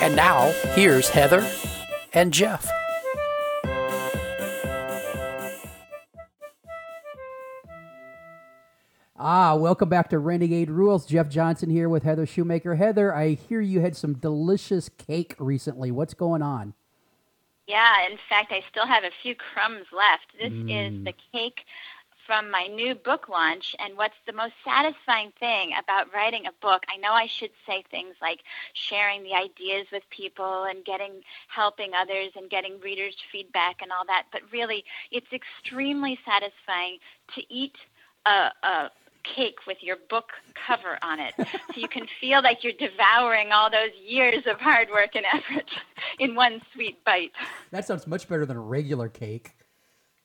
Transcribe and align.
And 0.00 0.16
now, 0.16 0.50
here's 0.74 1.10
Heather 1.10 1.46
and 2.14 2.32
Jeff. 2.32 2.66
Ah, 9.18 9.54
welcome 9.56 9.90
back 9.90 10.08
to 10.08 10.18
Renegade 10.18 10.70
Rules. 10.70 11.04
Jeff 11.04 11.28
Johnson 11.28 11.68
here 11.68 11.90
with 11.90 12.04
Heather 12.04 12.24
Shoemaker. 12.24 12.76
Heather, 12.76 13.14
I 13.14 13.34
hear 13.34 13.60
you 13.60 13.80
had 13.80 13.94
some 13.94 14.14
delicious 14.14 14.88
cake 14.88 15.34
recently. 15.38 15.90
What's 15.90 16.14
going 16.14 16.40
on? 16.40 16.72
Yeah, 17.68 18.06
in 18.10 18.16
fact, 18.26 18.52
I 18.52 18.62
still 18.70 18.86
have 18.86 19.04
a 19.04 19.10
few 19.22 19.34
crumbs 19.34 19.84
left. 19.92 20.32
This 20.38 20.50
mm. 20.50 20.70
is 20.70 21.04
the 21.04 21.12
cake 21.30 21.60
from 22.30 22.48
my 22.48 22.68
new 22.68 22.94
book 22.94 23.28
launch. 23.28 23.74
And 23.80 23.96
what's 23.96 24.14
the 24.24 24.32
most 24.32 24.52
satisfying 24.64 25.32
thing 25.40 25.72
about 25.76 26.14
writing 26.14 26.46
a 26.46 26.52
book? 26.62 26.84
I 26.88 26.96
know 26.96 27.10
I 27.10 27.26
should 27.26 27.50
say 27.66 27.82
things 27.90 28.14
like 28.22 28.42
sharing 28.72 29.24
the 29.24 29.34
ideas 29.34 29.88
with 29.90 30.04
people 30.10 30.62
and 30.62 30.84
getting 30.84 31.22
helping 31.48 31.90
others 31.92 32.30
and 32.36 32.48
getting 32.48 32.78
readers' 32.78 33.16
feedback 33.32 33.82
and 33.82 33.90
all 33.90 34.04
that, 34.06 34.26
but 34.30 34.42
really, 34.52 34.84
it's 35.10 35.26
extremely 35.32 36.20
satisfying 36.24 36.98
to 37.34 37.42
eat 37.52 37.74
a, 38.26 38.52
a 38.62 38.90
cake 39.24 39.66
with 39.66 39.78
your 39.80 39.96
book 40.08 40.28
cover 40.54 41.00
on 41.02 41.18
it. 41.18 41.34
so 41.36 41.80
you 41.80 41.88
can 41.88 42.06
feel 42.20 42.44
like 42.44 42.62
you're 42.62 42.72
devouring 42.74 43.50
all 43.50 43.68
those 43.68 43.90
years 44.00 44.46
of 44.46 44.60
hard 44.60 44.88
work 44.90 45.16
and 45.16 45.26
effort 45.34 45.68
in 46.20 46.36
one 46.36 46.62
sweet 46.72 47.04
bite. 47.04 47.32
That 47.72 47.88
sounds 47.88 48.06
much 48.06 48.28
better 48.28 48.46
than 48.46 48.56
a 48.56 48.60
regular 48.60 49.08
cake. 49.08 49.56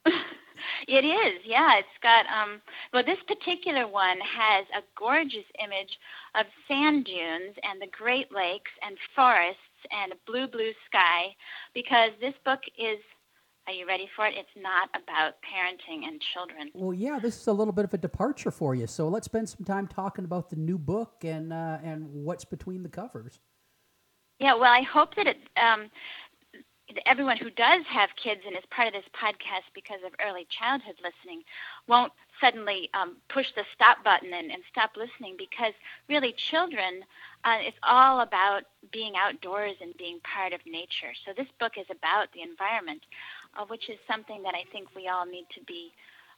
it 0.88 1.05
is, 1.05 1.41
yeah. 1.45 1.80
It's 1.80 1.99
got 2.02 2.25
um 2.27 2.61
well 2.94 3.03
this 3.03 3.21
particular 3.27 3.88
one 3.88 4.19
has 4.19 4.66
a 4.75 4.83
gorgeous 4.97 5.47
image 5.63 5.99
of 6.35 6.45
sand 6.67 7.05
dunes 7.05 7.55
and 7.63 7.81
the 7.81 7.91
Great 7.91 8.31
Lakes 8.31 8.71
and 8.86 8.97
forests 9.16 9.59
and 9.91 10.13
a 10.13 10.16
blue 10.25 10.47
blue 10.47 10.71
sky 10.88 11.36
because 11.73 12.11
this 12.19 12.36
book 12.43 12.61
is 12.77 12.99
are 13.67 13.73
you 13.73 13.88
ready 13.88 14.08
for 14.16 14.27
it? 14.27 14.36
It's 14.38 14.47
not 14.55 14.89
about 14.89 15.36
parenting 15.41 16.08
and 16.08 16.21
children. 16.33 16.69
Well, 16.75 16.93
yeah, 16.93 17.17
this 17.17 17.36
is 17.39 17.47
a 17.47 17.53
little 17.53 17.73
bit 17.73 17.86
of 17.86 17.93
a 17.95 17.97
departure 17.97 18.52
for 18.52 18.75
you. 18.75 18.86
So 18.86 19.08
let's 19.08 19.25
spend 19.25 19.49
some 19.49 19.66
time 19.66 19.88
talking 19.88 20.23
about 20.23 20.52
the 20.52 20.55
new 20.55 20.77
book 20.77 21.23
and 21.23 21.52
uh, 21.52 21.80
and 21.83 22.08
what's 22.11 22.45
between 22.45 22.83
the 22.83 22.89
covers. 22.89 23.39
Yeah, 24.39 24.53
well, 24.55 24.71
I 24.71 24.81
hope 24.81 25.16
that 25.16 25.27
it, 25.27 25.38
um, 25.55 25.89
everyone 27.06 27.38
who 27.38 27.50
does 27.50 27.84
have 27.90 28.10
kids 28.22 28.42
and 28.46 28.56
is 28.56 28.64
part 28.72 28.88
of 28.88 28.94
this 28.94 29.10
podcast 29.14 29.68
because 29.74 30.00
of 30.06 30.14
early 30.26 30.48
childhood 30.50 30.96
listening 31.04 31.44
won't 31.88 32.12
suddenly 32.42 32.90
um, 32.94 33.18
push 33.30 33.48
the 33.56 33.64
stop 33.74 34.04
button 34.04 34.34
and, 34.34 34.52
and, 34.52 34.62
stop 34.70 34.92
listening 34.98 35.36
because 35.38 35.73
really 36.10 36.34
children 36.34 37.04
uh, 37.46 37.58
it's 37.62 37.78
all 37.84 38.22
about 38.22 38.64
being 38.92 39.14
outdoors 39.16 39.76
and 39.82 39.96
being 39.98 40.20
part 40.22 40.52
of 40.52 40.60
nature. 40.66 41.16
So 41.26 41.32
this 41.36 41.48
book 41.60 41.73
is 41.80 41.86
about 41.90 42.28
the 42.34 42.42
environment 42.42 43.02
uh, 43.56 43.66
which 43.68 43.90
is 43.90 43.98
something 44.08 44.44
that 44.44 44.54
i 44.54 44.64
think 44.72 44.88
we 44.96 45.08
all 45.08 45.26
need 45.26 45.46
to 45.54 45.64
be 45.64 45.92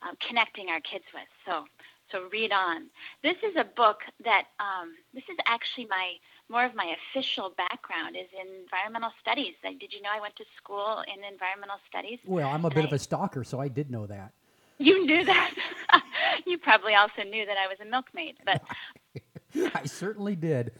uh, 0.03 0.13
connecting 0.27 0.69
our 0.69 0.81
kids 0.81 1.05
with. 1.13 1.29
So 1.45 1.65
so 2.11 2.27
read 2.31 2.51
on 2.51 2.87
this 3.23 3.35
is 3.43 3.55
a 3.57 3.63
book 3.63 3.99
that 4.23 4.45
um, 4.59 4.93
this 5.13 5.23
is 5.29 5.37
actually 5.45 5.87
my 5.89 6.13
more 6.49 6.65
of 6.65 6.75
my 6.75 6.95
official 6.95 7.53
background 7.57 8.15
is 8.15 8.27
in 8.31 8.47
environmental 8.63 9.11
studies. 9.21 9.53
Did 9.63 9.91
you 9.91 10.01
know 10.01 10.09
I 10.15 10.21
went 10.21 10.35
to 10.37 10.45
school 10.55 11.03
in 11.07 11.23
environmental 11.23 11.77
studies? 11.89 12.19
Well, 12.25 12.49
I'm 12.49 12.63
a 12.63 12.69
bit 12.69 12.85
I, 12.85 12.87
of 12.87 12.93
a 12.93 12.99
stalker, 12.99 13.43
so 13.43 13.59
I 13.59 13.67
did 13.67 13.91
know 13.91 14.07
that. 14.07 14.31
You 14.77 15.05
knew 15.05 15.25
that. 15.25 15.53
you 16.45 16.57
probably 16.57 16.93
also 16.93 17.23
knew 17.23 17.45
that 17.45 17.57
I 17.57 17.67
was 17.67 17.77
a 17.81 17.85
milkmaid, 17.85 18.35
but 18.45 18.61
I 19.75 19.85
certainly 19.85 20.35
did. 20.35 20.71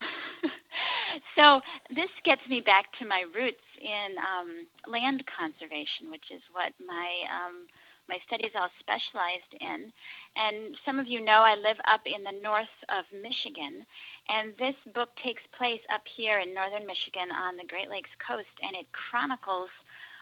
so 1.36 1.60
this 1.94 2.10
gets 2.24 2.42
me 2.48 2.60
back 2.60 2.86
to 2.98 3.06
my 3.06 3.24
roots 3.34 3.64
in 3.80 4.16
um, 4.18 4.66
land 4.86 5.24
conservation, 5.26 6.10
which 6.10 6.30
is 6.30 6.42
what 6.52 6.72
my 6.86 7.10
um, 7.32 7.66
my 8.08 8.18
studies 8.26 8.50
all 8.54 8.68
specialized 8.80 9.54
in. 9.60 9.92
And 10.36 10.76
some 10.84 10.98
of 10.98 11.06
you 11.06 11.20
know 11.20 11.42
I 11.42 11.54
live 11.56 11.78
up 11.86 12.02
in 12.06 12.22
the 12.22 12.40
north 12.42 12.76
of 12.88 13.04
Michigan, 13.12 13.84
and 14.28 14.54
this 14.58 14.76
book 14.94 15.10
takes 15.16 15.42
place 15.56 15.80
up 15.92 16.02
here 16.16 16.38
in 16.38 16.54
northern 16.54 16.86
Michigan 16.86 17.30
on 17.32 17.56
the 17.56 17.66
Great 17.66 17.90
Lakes 17.90 18.10
coast, 18.26 18.54
and 18.62 18.74
it 18.76 18.86
chronicles 18.92 19.70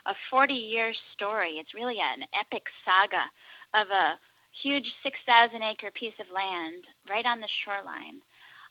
a 0.07 0.15
40 0.31 0.55
year 0.55 0.93
story. 1.13 1.59
It's 1.59 1.75
really 1.75 2.01
an 2.01 2.25
epic 2.33 2.65
saga 2.85 3.31
of 3.75 3.89
a 3.91 4.19
huge 4.63 4.95
6,000 5.03 5.63
acre 5.63 5.91
piece 5.91 6.19
of 6.19 6.27
land 6.35 6.85
right 7.09 7.27
on 7.27 7.41
the 7.41 7.49
shoreline 7.65 8.21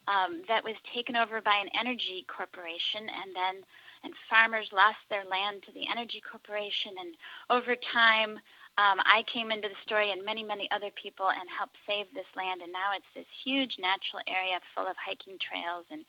um, 0.08 0.42
that 0.48 0.64
was 0.64 0.76
taken 0.94 1.16
over 1.16 1.42
by 1.42 1.56
an 1.56 1.70
energy 1.80 2.26
corporation 2.28 3.02
and 3.02 3.36
then 3.36 3.64
and 4.04 4.14
farmers 4.30 4.70
lost 4.72 4.98
their 5.10 5.26
land 5.26 5.64
to 5.64 5.72
the 5.74 5.88
energy 5.90 6.22
corporation 6.22 6.94
and 7.00 7.16
over 7.50 7.76
time 7.76 8.40
um, 8.78 9.02
I 9.06 9.24
came 9.32 9.52
into 9.52 9.68
the 9.68 9.80
story 9.84 10.12
and 10.12 10.24
many, 10.24 10.44
many 10.44 10.70
other 10.70 10.92
people 11.02 11.30
and 11.30 11.50
helped 11.50 11.78
save 11.88 12.06
this 12.14 12.30
land. 12.36 12.62
And 12.62 12.72
now 12.72 12.94
it's 12.96 13.10
this 13.16 13.26
huge 13.44 13.78
natural 13.80 14.22
area 14.28 14.62
full 14.76 14.86
of 14.86 14.96
hiking 15.02 15.38
trails 15.42 15.86
and 15.90 16.06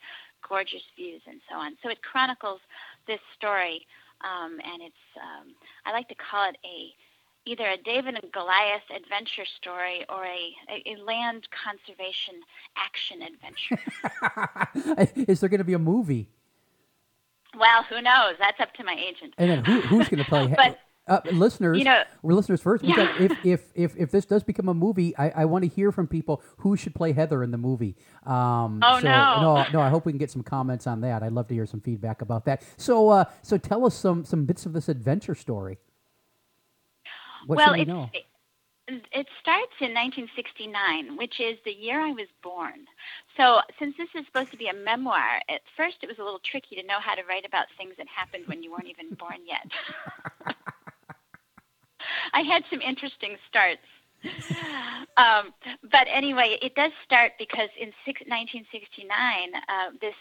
gorgeous 0.47 0.85
views 0.95 1.21
and 1.25 1.41
so 1.49 1.57
on. 1.57 1.77
So 1.81 1.89
it 1.89 2.03
chronicles 2.03 2.61
this 3.07 3.19
story, 3.35 3.87
um, 4.21 4.61
and 4.61 4.83
it's 4.83 5.05
um, 5.17 5.55
I 5.85 5.91
like 5.91 6.09
to 6.09 6.15
call 6.15 6.47
it 6.49 6.57
a 6.63 6.93
either 7.45 7.65
a 7.65 7.77
David 7.77 8.21
and 8.21 8.31
Goliath 8.31 8.85
adventure 8.95 9.45
story 9.57 10.05
or 10.07 10.25
a, 10.25 10.53
a, 10.69 10.93
a 10.93 11.01
land 11.01 11.47
conservation 11.49 12.35
action 12.77 13.23
adventure. 13.23 13.79
Is 15.31 15.39
there 15.39 15.49
going 15.49 15.59
to 15.59 15.63
be 15.63 15.73
a 15.73 15.79
movie? 15.79 16.27
Well, 17.57 17.83
who 17.89 18.01
knows? 18.01 18.35
That's 18.37 18.59
up 18.59 18.73
to 18.75 18.83
my 18.83 18.93
agent. 18.93 19.33
And 19.39 19.49
then 19.49 19.65
who, 19.65 19.81
who's 19.81 20.09
going 20.09 20.23
to 20.23 20.29
play? 20.29 20.47
but, 20.55 20.77
uh, 21.09 21.21
listeners, 21.31 21.77
you 21.77 21.83
know, 21.83 22.03
we're 22.21 22.33
listeners 22.33 22.61
first. 22.61 22.83
Yeah. 22.83 23.15
If, 23.19 23.45
if 23.45 23.61
if 23.75 23.97
if 23.97 24.11
this 24.11 24.25
does 24.25 24.43
become 24.43 24.69
a 24.69 24.73
movie, 24.73 25.17
I, 25.17 25.29
I 25.29 25.45
want 25.45 25.63
to 25.63 25.69
hear 25.69 25.91
from 25.91 26.07
people 26.07 26.41
who 26.57 26.77
should 26.77 26.93
play 26.93 27.11
Heather 27.11 27.43
in 27.43 27.51
the 27.51 27.57
movie. 27.57 27.95
Um, 28.25 28.79
oh 28.83 28.99
so, 28.99 29.07
no, 29.07 29.41
no, 29.41 29.65
no! 29.73 29.81
I 29.81 29.89
hope 29.89 30.05
we 30.05 30.11
can 30.11 30.19
get 30.19 30.31
some 30.31 30.43
comments 30.43 30.87
on 30.87 31.01
that. 31.01 31.23
I'd 31.23 31.33
love 31.33 31.47
to 31.47 31.53
hear 31.53 31.65
some 31.65 31.81
feedback 31.81 32.21
about 32.21 32.45
that. 32.45 32.63
So, 32.77 33.09
uh, 33.09 33.25
so 33.41 33.57
tell 33.57 33.85
us 33.85 33.95
some 33.95 34.23
some 34.23 34.45
bits 34.45 34.65
of 34.65 34.73
this 34.73 34.87
adventure 34.87 35.35
story. 35.35 35.79
What 37.47 37.57
well, 37.57 37.73
we 37.73 37.81
it, 38.89 39.05
it 39.11 39.27
starts 39.39 39.73
in 39.81 39.93
1969, 39.93 41.15
which 41.17 41.39
is 41.39 41.57
the 41.63 41.71
year 41.71 41.99
I 41.99 42.11
was 42.11 42.27
born. 42.41 42.85
So, 43.37 43.59
since 43.77 43.95
this 43.97 44.09
is 44.15 44.25
supposed 44.25 44.51
to 44.51 44.57
be 44.57 44.67
a 44.67 44.73
memoir, 44.73 45.41
at 45.47 45.61
first 45.77 45.97
it 46.01 46.07
was 46.07 46.17
a 46.17 46.23
little 46.23 46.39
tricky 46.43 46.75
to 46.75 46.83
know 46.83 46.99
how 46.99 47.15
to 47.15 47.23
write 47.23 47.45
about 47.45 47.67
things 47.77 47.93
that 47.97 48.07
happened 48.07 48.47
when 48.47 48.63
you 48.63 48.71
weren't 48.71 48.87
even 48.87 49.13
born 49.13 49.45
yet. 49.45 49.69
I 52.33 52.41
had 52.41 52.63
some 52.69 52.81
interesting 52.81 53.35
starts. 53.47 53.81
um, 55.17 55.53
but 55.91 56.07
anyway, 56.13 56.57
it 56.61 56.75
does 56.75 56.91
start 57.05 57.33
because 57.39 57.69
in 57.79 57.91
six, 58.05 58.19
1969, 58.27 59.07
uh, 59.55 59.91
this 60.01 60.13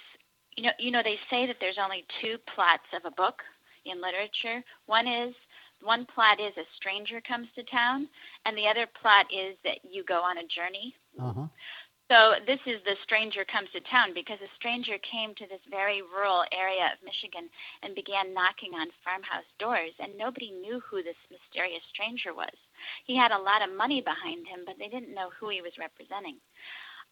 you 0.57 0.65
know 0.65 0.71
you 0.79 0.91
know 0.91 1.03
they 1.03 1.19
say 1.31 1.47
that 1.47 1.57
there's 1.61 1.79
only 1.83 2.05
two 2.21 2.37
plots 2.55 2.87
of 2.95 3.05
a 3.05 3.15
book 3.15 3.43
in 3.87 4.01
literature. 4.01 4.63
One 4.87 5.07
is 5.07 5.35
one 5.83 6.07
plot 6.07 6.41
is 6.41 6.53
a 6.57 6.67
stranger 6.77 7.21
comes 7.21 7.49
to 7.55 7.63
town, 7.65 8.09
and 8.45 8.57
the 8.57 8.67
other 8.67 8.87
plot 9.01 9.27
is 9.33 9.57
that 9.65 9.79
you 9.89 10.05
go 10.05 10.21
on 10.21 10.39
a 10.39 10.47
journey. 10.47 10.95
Uh-huh. 11.21 11.47
So 12.09 12.41
this 12.49 12.61
is 12.65 12.81
the 12.89 12.97
stranger 13.05 13.45
comes 13.45 13.69
to 13.77 13.85
town 13.85 14.17
because 14.17 14.41
a 14.41 14.57
stranger 14.57 14.97
came 15.05 15.37
to 15.37 15.47
this 15.47 15.61
very 15.69 16.01
rural 16.01 16.45
area 16.57 16.89
of 16.89 17.05
Michigan 17.05 17.53
and 17.85 17.95
began 17.95 18.33
knocking 18.33 18.73
on 18.73 18.89
farmhouse 19.05 19.45
doors, 19.61 19.93
and 20.01 20.17
nobody 20.17 20.51
knew 20.51 20.81
who 20.81 21.05
this 21.05 21.21
mysterious 21.29 21.85
stranger 21.93 22.33
was. 22.33 22.57
He 23.05 23.13
had 23.13 23.31
a 23.31 23.39
lot 23.39 23.61
of 23.61 23.77
money 23.77 24.01
behind 24.01 24.49
him, 24.49 24.65
but 24.65 24.81
they 24.81 24.89
didn't 24.89 25.15
know 25.15 25.29
who 25.37 25.53
he 25.53 25.61
was 25.61 25.77
representing. 25.77 26.41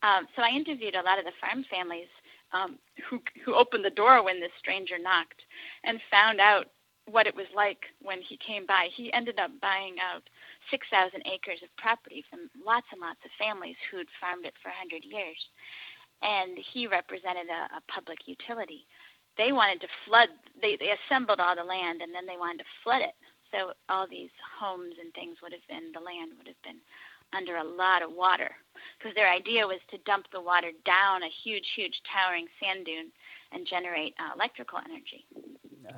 Um, 0.01 0.25
so 0.33 0.41
I 0.41 0.57
interviewed 0.57 0.97
a 0.97 1.05
lot 1.05 1.21
of 1.21 1.29
the 1.29 1.37
farm 1.45 1.65
families 1.69 2.09
um, 2.57 2.81
who 3.05 3.21
who 3.45 3.53
opened 3.53 3.85
the 3.85 3.93
door 3.93 4.25
when 4.25 4.41
this 4.41 4.55
stranger 4.59 4.97
knocked, 4.97 5.45
and 5.85 6.01
found 6.11 6.41
out 6.41 6.73
what 7.05 7.27
it 7.27 7.37
was 7.37 7.47
like 7.55 7.85
when 8.01 8.21
he 8.23 8.37
came 8.39 8.67
by. 8.67 8.89
He 8.97 9.13
ended 9.13 9.39
up 9.39 9.51
buying 9.61 9.97
out 10.01 10.25
6,000 10.71 11.23
acres 11.27 11.61
of 11.63 11.71
property 11.77 12.25
from 12.29 12.51
lots 12.65 12.87
and 12.93 13.01
lots 13.01 13.21
of 13.25 13.31
families 13.39 13.77
who'd 13.91 14.09
farmed 14.21 14.45
it 14.47 14.55
for 14.63 14.69
100 14.69 15.05
years. 15.05 15.39
And 16.23 16.57
he 16.59 16.87
represented 16.87 17.47
a, 17.49 17.77
a 17.77 17.81
public 17.93 18.27
utility. 18.27 18.87
they 19.37 19.53
wanted 19.53 19.81
to 19.83 19.89
flood. 20.07 20.29
They 20.61 20.77
they 20.77 20.93
assembled 20.97 21.41
all 21.41 21.55
the 21.57 21.65
land 21.65 22.01
and 22.03 22.15
then 22.15 22.27
they 22.27 22.39
wanted 22.39 22.65
to 22.65 22.75
flood 22.83 23.03
it. 23.03 23.15
So 23.53 23.73
all 23.89 24.07
these 24.09 24.31
homes 24.59 24.95
and 25.01 25.13
things 25.15 25.39
would 25.43 25.53
have 25.53 25.67
been 25.69 25.93
the 25.93 26.01
land 26.01 26.33
would 26.39 26.49
have 26.49 26.63
been 26.63 26.81
under 27.37 27.57
a 27.57 27.65
lot 27.65 28.03
of 28.03 28.13
water 28.13 28.51
because 28.99 29.15
their 29.15 29.31
idea 29.31 29.67
was 29.67 29.81
to 29.91 29.99
dump 30.07 30.27
the 30.33 30.41
water 30.41 30.71
down 30.85 31.23
a 31.23 31.29
huge, 31.45 31.67
huge 31.75 32.01
towering 32.13 32.47
sand 32.61 32.87
dune 32.87 33.11
and 33.53 33.67
generate 33.67 34.15
uh, 34.19 34.33
electrical 34.35 34.79
energy. 34.85 35.27
Uh, 35.89 35.93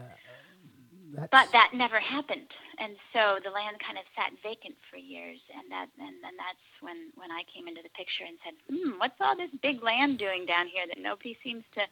but 1.31 1.49
that 1.53 1.71
never 1.75 1.99
happened, 1.99 2.49
and 2.81 2.97
so 3.13 3.39
the 3.43 3.51
land 3.51 3.77
kind 3.85 3.99
of 3.99 4.05
sat 4.15 4.33
vacant 4.43 4.77
for 4.91 4.97
years, 4.97 5.39
and 5.55 5.71
that 5.71 5.89
and 5.99 6.17
then 6.23 6.35
that's 6.39 6.67
when 6.81 7.11
when 7.17 7.31
I 7.31 7.43
came 7.53 7.67
into 7.67 7.83
the 7.83 7.91
picture 7.91 8.25
and 8.25 8.39
said, 8.45 8.55
"Hmm, 8.71 8.99
what's 8.99 9.19
all 9.21 9.37
this 9.37 9.51
big 9.63 9.83
land 9.83 10.19
doing 10.19 10.47
down 10.47 10.69
here 10.69 10.87
that 10.87 10.99
nobody 10.99 11.37
seems 11.43 11.65
to 11.75 11.83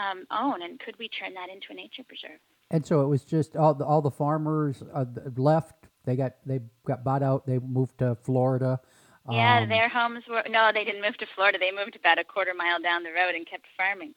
um, 0.00 0.26
own, 0.30 0.62
and 0.62 0.80
could 0.80 0.98
we 0.98 1.08
turn 1.08 1.34
that 1.34 1.48
into 1.48 1.66
a 1.70 1.74
nature 1.74 2.02
preserve?" 2.02 2.40
And 2.70 2.84
so 2.84 3.02
it 3.02 3.06
was 3.06 3.24
just 3.24 3.56
all 3.56 3.74
the, 3.74 3.84
all 3.84 4.00
the 4.00 4.10
farmers 4.10 4.82
uh, 4.94 5.04
left. 5.36 5.86
They 6.04 6.16
got 6.16 6.34
they 6.46 6.60
got 6.86 7.04
bought 7.04 7.22
out. 7.22 7.46
They 7.46 7.58
moved 7.58 7.98
to 7.98 8.16
Florida. 8.22 8.80
Yeah, 9.30 9.60
um, 9.60 9.68
their 9.68 9.88
homes 9.88 10.24
were 10.28 10.42
no, 10.48 10.72
they 10.74 10.84
didn't 10.84 11.02
move 11.02 11.16
to 11.18 11.26
Florida. 11.34 11.58
They 11.58 11.70
moved 11.70 11.94
about 11.94 12.18
a 12.18 12.24
quarter 12.24 12.54
mile 12.54 12.80
down 12.80 13.04
the 13.04 13.12
road 13.12 13.36
and 13.36 13.46
kept 13.46 13.66
farming, 13.76 14.14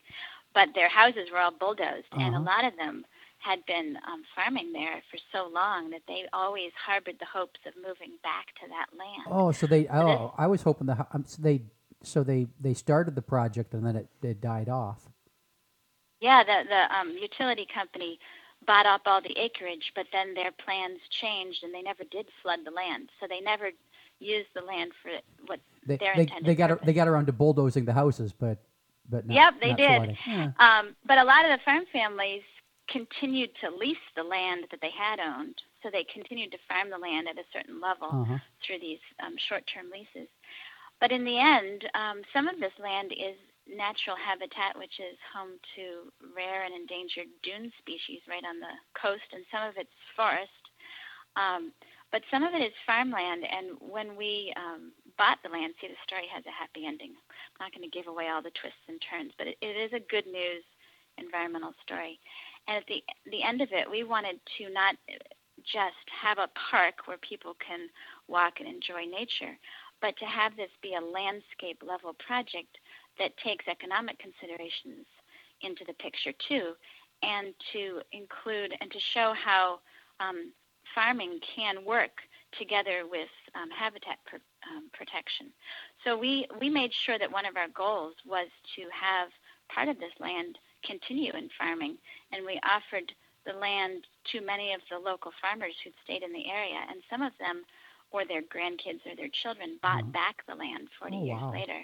but 0.54 0.70
their 0.74 0.90
houses 0.90 1.30
were 1.32 1.40
all 1.40 1.52
bulldozed, 1.52 2.08
uh-huh. 2.12 2.22
and 2.22 2.34
a 2.34 2.38
uh-huh. 2.40 2.46
lot 2.46 2.66
of 2.66 2.76
them 2.78 3.06
had 3.46 3.64
been 3.68 3.96
um, 4.12 4.24
farming 4.36 4.74
there 4.74 5.02
for 5.12 5.20
so 5.32 5.48
long 5.54 5.92
that 5.92 6.02
they 6.08 6.24
always 6.34 6.72
harbored 6.84 7.18
the 7.20 7.26
hopes 7.32 7.60
of 7.68 7.74
moving 7.76 8.18
back 8.24 8.48
to 8.60 8.68
that 8.68 8.88
land. 8.98 9.28
Oh, 9.30 9.52
so 9.52 9.68
they 9.68 9.88
oh, 9.88 10.34
I 10.38 10.48
was 10.48 10.64
hoping 10.64 10.88
the 10.88 11.06
um, 11.14 11.24
so 11.28 11.42
they 11.42 11.62
so 12.02 12.24
they 12.24 12.48
they 12.60 12.74
started 12.74 13.14
the 13.14 13.22
project 13.22 13.74
and 13.74 13.86
then 13.86 13.96
it, 13.96 14.08
it 14.24 14.42
died 14.42 14.68
off. 14.68 15.08
Yeah, 16.20 16.44
the 16.44 16.68
the 16.68 16.98
um, 16.98 17.12
utility 17.12 17.68
company 17.72 18.20
bought 18.66 18.88
up 18.88 19.02
all 19.06 19.22
the 19.22 19.38
acreage, 19.38 19.92
but 19.94 20.08
then 20.12 20.34
their 20.34 20.52
plans 20.52 21.00
changed 21.22 21.64
and 21.64 21.72
they 21.72 21.84
never 21.84 22.04
did 22.10 22.26
flood 22.42 22.60
the 22.66 22.72
land. 22.72 23.10
So 23.20 23.28
they 23.30 23.42
never 23.42 23.70
used 24.20 24.50
the 24.56 24.62
land 24.62 24.92
for 25.04 25.12
what 25.46 25.60
they, 25.86 25.98
their 25.98 26.16
they, 26.16 26.22
intended 26.24 26.46
they 26.46 26.56
got 26.56 26.70
purpose. 26.70 26.86
they 26.88 26.94
got 26.94 27.08
around 27.08 27.28
to 27.28 27.34
bulldozing 27.34 27.86
the 27.86 27.94
houses, 27.94 28.34
but 28.34 28.58
but 29.08 29.28
not, 29.28 29.36
yep, 29.36 29.54
they 29.62 29.74
did. 29.74 30.18
Yeah. 30.26 30.52
Um, 30.58 30.96
but 31.06 31.20
a 31.20 31.24
lot 31.24 31.46
of 31.46 31.52
the 31.52 31.64
farm 31.64 31.84
families 31.94 32.42
continued 32.90 33.50
to 33.62 33.76
lease 33.76 34.06
the 34.16 34.24
land 34.24 34.66
that 34.72 34.82
they 34.82 34.94
had 34.94 35.20
owned, 35.20 35.56
so 35.82 35.90
they 35.90 36.06
continued 36.12 36.52
to 36.52 36.68
farm 36.68 36.90
the 36.90 36.98
land 36.98 37.28
at 37.28 37.38
a 37.38 37.52
certain 37.54 37.82
level 37.82 38.10
uh-huh. 38.12 38.38
through 38.66 38.80
these 38.80 39.02
um, 39.26 39.36
short-term 39.50 39.90
leases. 39.90 40.30
But 41.00 41.12
in 41.12 41.26
the 41.26 41.40
end, 41.40 41.84
um, 41.94 42.22
some 42.32 42.48
of 42.48 42.60
this 42.60 42.76
land 42.80 43.12
is 43.12 43.36
natural 43.68 44.16
habitat, 44.16 44.78
which 44.78 45.02
is 45.02 45.18
home 45.34 45.58
to 45.76 46.14
rare 46.38 46.64
and 46.64 46.74
endangered 46.74 47.28
dune 47.42 47.74
species 47.82 48.22
right 48.30 48.46
on 48.46 48.62
the 48.62 48.74
coast, 48.94 49.26
and 49.34 49.44
some 49.50 49.66
of 49.66 49.76
it's 49.78 49.98
forest. 50.16 50.64
Um, 51.36 51.74
but 52.14 52.22
some 52.32 52.46
of 52.46 52.54
it 52.54 52.64
is 52.64 52.86
farmland, 52.86 53.44
and 53.44 53.76
when 53.82 54.16
we 54.16 54.54
um, 54.56 54.94
bought 55.18 55.42
the 55.44 55.52
land, 55.52 55.74
see, 55.82 55.92
the 55.92 56.00
story 56.08 56.30
has 56.32 56.46
a 56.48 56.54
happy 56.54 56.86
ending. 56.88 57.12
I'm 57.60 57.68
not 57.68 57.76
going 57.76 57.84
to 57.84 57.92
give 57.92 58.08
away 58.08 58.30
all 58.30 58.46
the 58.46 58.56
twists 58.56 58.86
and 58.88 59.02
turns, 59.04 59.34
but 59.36 59.52
it, 59.52 59.58
it 59.60 59.76
is 59.76 59.92
a 59.92 60.08
good 60.08 60.30
news 60.30 60.64
environmental 61.18 61.74
story. 61.84 62.20
And 62.68 62.78
at 62.78 62.88
the 62.88 63.04
the 63.32 63.44
end 63.44 63.62
of 63.62 63.70
it, 63.72 63.90
we 63.90 64.04
wanted 64.04 64.40
to 64.58 64.70
not 64.70 64.96
just 65.64 66.06
have 66.22 66.38
a 66.38 66.50
park 66.70 67.06
where 67.06 67.18
people 67.18 67.56
can 67.66 67.90
walk 68.28 68.60
and 68.60 68.68
enjoy 68.68 69.06
nature, 69.06 69.58
but 70.02 70.18
to 70.18 70.26
have 70.26 70.56
this 70.56 70.70
be 70.82 70.96
a 70.96 71.02
landscape 71.02 71.82
level 71.86 72.14
project 72.26 72.78
that 73.18 73.38
takes 73.38 73.66
economic 73.68 74.18
considerations 74.20 75.06
into 75.62 75.84
the 75.86 75.94
picture 75.94 76.34
too, 76.48 76.74
and 77.24 77.54
to 77.74 78.02
include 78.12 78.74
and 78.80 78.92
to 78.92 79.00
show 79.14 79.34
how 79.34 79.80
um, 80.20 80.52
farming 80.94 81.40
can 81.56 81.84
work 81.86 82.12
together 82.60 83.04
with 83.10 83.30
um, 83.56 83.70
habitat 83.72 84.18
um, 84.32 84.90
protection. 84.94 85.48
So 86.04 86.18
we, 86.18 86.48
we 86.60 86.70
made 86.70 86.92
sure 87.06 87.20
that 87.20 87.32
one 87.32 87.46
of 87.46 87.58
our 87.58 87.68
goals 87.68 88.14
was 88.26 88.48
to 88.76 88.84
have 88.94 89.30
part 89.74 89.90
of 89.90 90.00
this 90.00 90.14
land 90.20 90.58
continue 90.86 91.34
in 91.34 91.50
farming, 91.58 91.98
and 92.32 92.46
we 92.46 92.60
offered 92.64 93.12
the 93.46 93.54
land 93.54 94.06
to 94.32 94.42
many 94.42 94.74
of 94.74 94.82
the 94.90 94.98
local 94.98 95.32
farmers 95.42 95.74
who'd 95.84 95.94
stayed 96.04 96.24
in 96.24 96.34
the 96.34 96.50
area, 96.50 96.80
and 96.90 97.02
some 97.10 97.22
of 97.22 97.34
them 97.40 97.64
or 98.12 98.26
their 98.26 98.42
grandkids 98.42 99.06
or 99.06 99.16
their 99.16 99.30
children 99.44 99.78
bought 99.82 100.04
mm-hmm. 100.04 100.12
back 100.12 100.46
the 100.48 100.56
land 100.56 100.88
40 101.00 101.16
oh, 101.16 101.26
years 101.26 101.42
wow. 101.42 101.52
later. 101.52 101.82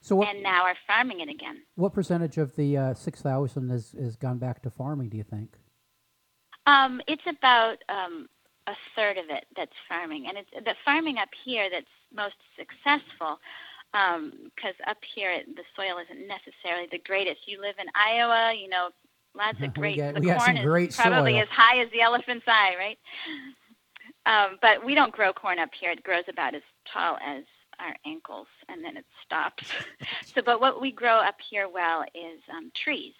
So 0.00 0.16
what, 0.16 0.28
and 0.28 0.42
now 0.42 0.64
are 0.64 0.76
farming 0.86 1.20
it 1.20 1.28
again. 1.28 1.62
What 1.76 1.92
percentage 1.92 2.36
of 2.36 2.56
the 2.56 2.76
uh, 2.76 2.94
6,000 2.94 3.70
has, 3.70 3.94
has 3.98 4.16
gone 4.16 4.38
back 4.38 4.62
to 4.62 4.70
farming, 4.70 5.10
do 5.10 5.16
you 5.16 5.22
think? 5.22 5.56
Um, 6.66 7.00
it's 7.06 7.22
about 7.26 7.78
um, 7.88 8.28
a 8.66 8.74
third 8.96 9.16
of 9.16 9.24
it 9.28 9.44
that's 9.56 9.72
farming. 9.88 10.26
And 10.28 10.38
it's 10.38 10.50
the 10.64 10.74
farming 10.84 11.18
up 11.18 11.28
here 11.44 11.68
that's 11.70 11.86
most 12.14 12.34
successful 12.56 13.38
because 13.92 14.74
um, 14.80 14.88
up 14.88 14.98
here 15.14 15.42
the 15.54 15.62
soil 15.76 15.98
isn't 15.98 16.26
necessarily 16.26 16.88
the 16.90 16.98
greatest. 16.98 17.40
You 17.46 17.60
live 17.60 17.76
in 17.78 17.86
Iowa, 17.94 18.54
you 18.54 18.68
know, 18.68 18.88
lots 19.36 19.58
of 19.62 19.74
great. 19.74 19.98
got, 19.98 20.14
the 20.14 20.34
corn 20.34 20.56
is 20.56 20.96
probably 20.96 21.32
soil. 21.32 21.42
as 21.42 21.48
high 21.48 21.80
as 21.80 21.90
the 21.92 22.00
elephant's 22.00 22.46
eye, 22.48 22.74
right? 22.78 22.98
Um, 24.24 24.58
but 24.62 24.84
we 24.84 24.94
don't 24.94 25.12
grow 25.12 25.32
corn 25.32 25.58
up 25.58 25.70
here. 25.78 25.90
It 25.90 26.02
grows 26.02 26.24
about 26.28 26.54
as 26.54 26.62
tall 26.92 27.18
as 27.24 27.44
our 27.80 27.94
ankles, 28.06 28.46
and 28.68 28.84
then 28.84 28.96
it 28.96 29.04
stops. 29.24 29.64
so, 30.34 30.42
but 30.44 30.60
what 30.60 30.80
we 30.80 30.92
grow 30.92 31.16
up 31.16 31.36
here 31.50 31.68
well 31.68 32.02
is 32.14 32.40
um, 32.56 32.70
trees, 32.74 33.14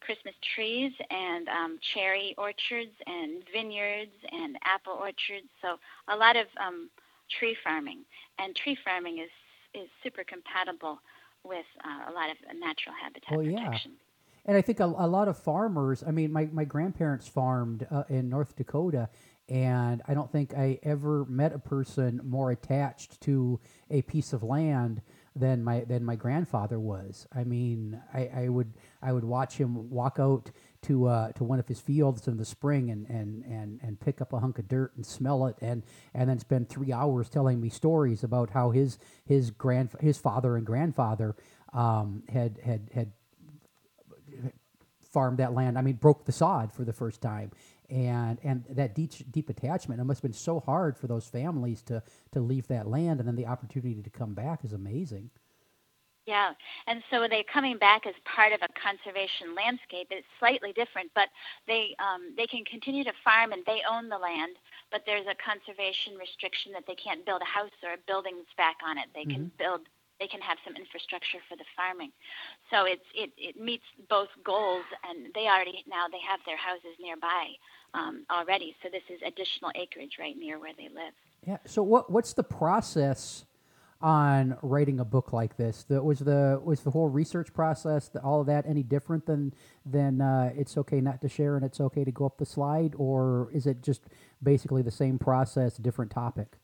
Christmas 0.00 0.34
trees, 0.54 0.92
and 1.10 1.48
um, 1.48 1.78
cherry 1.94 2.34
orchards, 2.36 2.94
and 3.06 3.42
vineyards, 3.52 4.14
and 4.32 4.56
apple 4.64 4.94
orchards. 4.94 5.48
So, 5.62 5.78
a 6.08 6.16
lot 6.16 6.36
of 6.36 6.46
um, 6.60 6.90
tree 7.30 7.56
farming, 7.62 8.04
and 8.38 8.56
tree 8.56 8.76
farming 8.84 9.18
is 9.18 9.30
is 9.74 9.88
super 10.02 10.24
compatible 10.24 10.98
with 11.44 11.66
uh, 11.84 12.10
a 12.10 12.12
lot 12.12 12.30
of 12.30 12.36
natural 12.58 12.94
habitat 13.00 13.36
well, 13.36 13.44
protection. 13.44 13.92
Yeah. 13.94 14.04
And 14.46 14.56
I 14.56 14.62
think 14.62 14.80
a, 14.80 14.84
a, 14.84 15.06
lot 15.06 15.28
of 15.28 15.36
farmers, 15.36 16.02
I 16.06 16.10
mean, 16.10 16.32
my, 16.32 16.48
my 16.52 16.64
grandparents 16.64 17.28
farmed 17.28 17.86
uh, 17.90 18.04
in 18.08 18.28
North 18.28 18.56
Dakota, 18.56 19.08
and 19.48 20.02
I 20.06 20.14
don't 20.14 20.30
think 20.30 20.54
I 20.54 20.78
ever 20.82 21.24
met 21.26 21.52
a 21.52 21.58
person 21.58 22.20
more 22.24 22.50
attached 22.50 23.20
to 23.22 23.60
a 23.90 24.02
piece 24.02 24.32
of 24.32 24.42
land 24.42 25.02
than 25.36 25.62
my 25.62 25.80
than 25.80 26.04
my 26.04 26.16
grandfather 26.16 26.78
was. 26.78 27.26
I 27.34 27.44
mean, 27.44 28.00
I, 28.14 28.30
I 28.34 28.48
would 28.48 28.72
I 29.02 29.12
would 29.12 29.24
watch 29.24 29.54
him 29.54 29.90
walk 29.90 30.18
out 30.18 30.50
to 30.82 31.06
uh, 31.06 31.32
to 31.32 31.44
one 31.44 31.58
of 31.58 31.68
his 31.68 31.80
fields 31.80 32.26
in 32.26 32.36
the 32.36 32.44
spring 32.44 32.90
and, 32.90 33.06
and, 33.08 33.44
and, 33.44 33.80
and 33.82 34.00
pick 34.00 34.20
up 34.20 34.32
a 34.32 34.40
hunk 34.40 34.58
of 34.58 34.68
dirt 34.68 34.92
and 34.96 35.04
smell 35.04 35.46
it 35.46 35.56
and, 35.60 35.82
and 36.14 36.28
then 36.28 36.38
spend 36.38 36.68
three 36.68 36.92
hours 36.92 37.28
telling 37.28 37.60
me 37.60 37.68
stories 37.68 38.24
about 38.24 38.50
how 38.50 38.70
his 38.70 38.98
his 39.24 39.50
grand 39.50 39.90
his 40.00 40.18
father 40.18 40.56
and 40.56 40.66
grandfather 40.66 41.36
um, 41.72 42.22
had 42.28 42.58
had 42.64 42.88
had 42.94 43.12
farmed 45.00 45.38
that 45.38 45.52
land. 45.52 45.76
I 45.76 45.82
mean, 45.82 45.96
broke 45.96 46.24
the 46.24 46.32
sod 46.32 46.72
for 46.72 46.84
the 46.84 46.92
first 46.92 47.20
time 47.20 47.50
and 47.90 48.38
and 48.44 48.64
that 48.70 48.94
deep 48.94 49.12
deep 49.30 49.50
attachment. 49.50 50.00
It 50.00 50.04
must 50.04 50.18
have 50.18 50.30
been 50.30 50.38
so 50.38 50.60
hard 50.60 50.96
for 50.96 51.06
those 51.06 51.26
families 51.26 51.82
to 51.82 52.02
to 52.32 52.40
leave 52.40 52.68
that 52.68 52.86
land, 52.86 53.18
and 53.20 53.28
then 53.28 53.36
the 53.36 53.46
opportunity 53.46 54.00
to 54.02 54.10
come 54.10 54.34
back 54.34 54.64
is 54.64 54.72
amazing. 54.72 55.30
Yeah, 56.30 56.54
and 56.86 57.02
so 57.10 57.26
they're 57.26 57.42
coming 57.42 57.76
back 57.76 58.06
as 58.06 58.14
part 58.22 58.52
of 58.52 58.62
a 58.62 58.70
conservation 58.78 59.50
landscape. 59.58 60.14
It's 60.14 60.30
slightly 60.38 60.70
different, 60.72 61.10
but 61.12 61.26
they 61.66 61.96
um, 61.98 62.38
they 62.38 62.46
can 62.46 62.62
continue 62.64 63.02
to 63.02 63.12
farm 63.24 63.50
and 63.50 63.66
they 63.66 63.82
own 63.82 64.08
the 64.08 64.16
land. 64.16 64.54
But 64.94 65.02
there's 65.06 65.26
a 65.26 65.34
conservation 65.34 66.14
restriction 66.14 66.70
that 66.70 66.86
they 66.86 66.94
can't 66.94 67.26
build 67.26 67.42
a 67.42 67.50
house 67.50 67.74
or 67.82 67.98
buildings 68.06 68.46
back 68.56 68.78
on 68.86 68.94
it. 68.96 69.10
They 69.12 69.26
mm-hmm. 69.26 69.50
can 69.50 69.58
build 69.58 69.80
they 70.22 70.28
can 70.28 70.40
have 70.40 70.58
some 70.62 70.76
infrastructure 70.76 71.42
for 71.50 71.56
the 71.56 71.66
farming. 71.74 72.14
So 72.70 72.86
it's 72.86 73.10
it, 73.10 73.34
it 73.36 73.58
meets 73.58 73.90
both 74.08 74.30
goals, 74.44 74.86
and 75.02 75.34
they 75.34 75.50
already 75.50 75.82
now 75.90 76.06
they 76.06 76.22
have 76.22 76.38
their 76.46 76.58
houses 76.62 76.94
nearby 77.02 77.58
um, 77.94 78.22
already. 78.30 78.76
So 78.86 78.88
this 78.88 79.02
is 79.10 79.18
additional 79.26 79.74
acreage 79.74 80.14
right 80.22 80.38
near 80.38 80.62
where 80.62 80.78
they 80.78 80.94
live. 80.94 81.18
Yeah. 81.42 81.58
So 81.66 81.82
what 81.82 82.06
what's 82.06 82.34
the 82.34 82.46
process 82.46 83.49
on 84.02 84.56
writing 84.62 85.00
a 85.00 85.04
book 85.04 85.32
like 85.32 85.56
this? 85.56 85.84
The, 85.84 86.02
was 86.02 86.20
the 86.20 86.60
was 86.62 86.80
the 86.80 86.90
whole 86.90 87.08
research 87.08 87.52
process, 87.52 88.08
the, 88.08 88.20
all 88.20 88.40
of 88.40 88.46
that, 88.46 88.66
any 88.66 88.82
different 88.82 89.26
than 89.26 89.54
than 89.84 90.20
uh, 90.20 90.52
it's 90.56 90.76
okay 90.78 91.00
not 91.00 91.20
to 91.22 91.28
share 91.28 91.56
and 91.56 91.64
it's 91.64 91.80
okay 91.80 92.04
to 92.04 92.12
go 92.12 92.26
up 92.26 92.38
the 92.38 92.46
slide, 92.46 92.94
or 92.96 93.50
is 93.52 93.66
it 93.66 93.82
just 93.82 94.02
basically 94.42 94.82
the 94.82 94.90
same 94.90 95.18
process, 95.18 95.76
different 95.76 96.10
topic? 96.10 96.56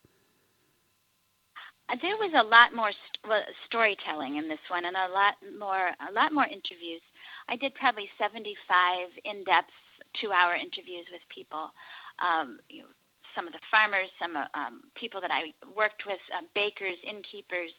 There 2.01 2.17
was 2.17 2.33
a 2.35 2.43
lot 2.43 2.75
more 2.75 2.91
st- 2.91 3.45
storytelling 3.65 4.35
in 4.35 4.49
this 4.49 4.59
one, 4.69 4.85
and 4.85 4.95
a 4.95 5.07
lot 5.07 5.35
more 5.57 5.91
a 6.09 6.11
lot 6.11 6.33
more 6.33 6.45
interviews. 6.45 7.01
I 7.47 7.55
did 7.55 7.73
probably 7.75 8.09
75 8.19 9.07
in-depth 9.23 9.71
two-hour 10.19 10.55
interviews 10.55 11.05
with 11.11 11.21
people. 11.33 11.71
Um, 12.19 12.59
you 12.67 12.81
know, 12.81 12.89
some 13.37 13.45
of 13.45 13.53
the 13.53 13.61
farmers, 13.69 14.09
some 14.17 14.33
um, 14.35 14.81
people 14.97 15.21
that 15.21 15.29
I 15.29 15.53
worked 15.77 16.09
with, 16.09 16.17
uh, 16.33 16.41
bakers, 16.57 16.97
innkeepers, 17.05 17.69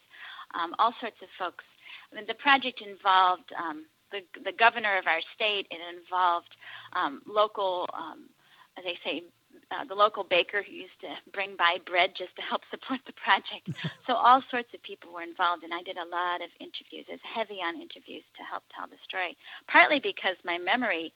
um, 0.55 0.71
all 0.79 0.95
sorts 1.03 1.19
of 1.21 1.27
folks. 1.37 1.65
I 2.11 2.15
mean, 2.15 2.25
the 2.25 2.39
project 2.39 2.79
involved 2.79 3.51
um, 3.59 3.83
the 4.11 4.23
the 4.47 4.55
governor 4.55 4.97
of 4.97 5.05
our 5.05 5.19
state. 5.35 5.67
It 5.69 5.83
involved 5.83 6.55
um, 6.95 7.21
local, 7.27 7.85
um, 7.93 8.31
as 8.77 8.87
they 8.87 8.97
say, 9.03 9.23
uh, 9.71 9.83
the 9.85 9.93
local 9.93 10.23
baker 10.23 10.63
who 10.63 10.73
used 10.73 10.97
to 11.01 11.11
bring 11.31 11.55
by 11.59 11.77
bread 11.85 12.11
just 12.17 12.35
to 12.37 12.41
help 12.41 12.61
support 12.71 13.03
the 13.05 13.13
project. 13.19 13.67
so 14.07 14.15
all 14.15 14.41
sorts 14.49 14.69
of 14.73 14.81
people 14.81 15.13
were 15.13 15.27
involved, 15.27 15.63
and 15.63 15.73
I 15.73 15.83
did 15.83 15.97
a 15.97 16.07
lot 16.09 16.41
of 16.41 16.49
interviews. 16.59 17.05
It 17.11 17.19
was 17.19 17.27
heavy 17.35 17.59
on 17.59 17.75
interviews 17.75 18.23
to 18.39 18.43
help 18.47 18.63
tell 18.73 18.87
the 18.87 18.97
story, 19.03 19.37
partly 19.67 19.99
because 19.99 20.39
my 20.45 20.57
memory 20.57 21.13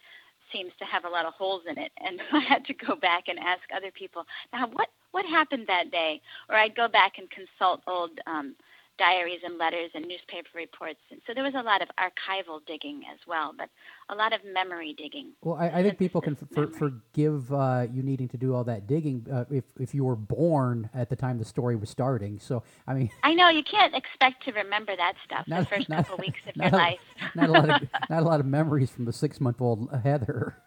seems 0.53 0.71
to 0.79 0.85
have 0.85 1.05
a 1.05 1.09
lot 1.09 1.25
of 1.25 1.33
holes 1.33 1.63
in 1.69 1.77
it, 1.77 1.91
and 1.99 2.21
I 2.31 2.39
had 2.39 2.65
to 2.65 2.73
go 2.73 2.95
back 2.95 3.27
and 3.27 3.39
ask 3.39 3.61
other 3.75 3.91
people, 3.91 4.25
now 4.53 4.67
what 4.67 4.89
what 5.11 5.25
happened 5.25 5.67
that 5.67 5.91
day, 5.91 6.21
or 6.49 6.55
I'd 6.55 6.75
go 6.75 6.87
back 6.87 7.13
and 7.17 7.29
consult 7.29 7.81
old. 7.87 8.19
Um, 8.25 8.55
diaries 8.97 9.39
and 9.43 9.57
letters 9.57 9.89
and 9.95 10.05
newspaper 10.05 10.49
reports. 10.55 10.99
And 11.09 11.19
so 11.25 11.33
there 11.33 11.43
was 11.43 11.53
a 11.55 11.63
lot 11.63 11.81
of 11.81 11.89
archival 11.99 12.59
digging 12.65 13.01
as 13.11 13.19
well, 13.27 13.53
but 13.57 13.69
a 14.09 14.15
lot 14.15 14.33
of 14.33 14.41
memory 14.45 14.93
digging. 14.97 15.31
Well, 15.41 15.55
I, 15.55 15.69
I 15.69 15.83
think 15.83 15.97
people 15.97 16.21
can 16.21 16.35
for, 16.35 16.67
forgive 16.67 17.51
uh, 17.51 17.87
you 17.91 18.03
needing 18.03 18.27
to 18.29 18.37
do 18.37 18.53
all 18.53 18.63
that 18.65 18.87
digging 18.87 19.25
uh, 19.31 19.45
if, 19.49 19.63
if 19.79 19.95
you 19.95 20.03
were 20.03 20.15
born 20.15 20.89
at 20.93 21.09
the 21.09 21.15
time 21.15 21.39
the 21.39 21.45
story 21.45 21.75
was 21.75 21.89
starting. 21.89 22.39
So, 22.39 22.63
I 22.87 22.93
mean. 22.93 23.09
I 23.23 23.33
know, 23.33 23.49
you 23.49 23.63
can't 23.63 23.95
expect 23.95 24.43
to 24.45 24.51
remember 24.51 24.95
that 24.95 25.13
stuff 25.25 25.45
not, 25.47 25.61
the 25.61 25.65
first 25.65 25.89
not, 25.89 26.07
couple 26.07 26.23
weeks 26.23 26.39
of 26.47 26.55
your 26.61 26.69
life. 26.69 26.99
Not, 27.35 27.49
a 27.49 27.51
lot 27.51 27.69
of, 27.69 27.89
not 28.09 28.23
a 28.23 28.25
lot 28.25 28.39
of 28.39 28.45
memories 28.45 28.89
from 28.89 29.05
the 29.05 29.13
six 29.13 29.39
month 29.39 29.61
old 29.61 29.89
Heather. 30.03 30.57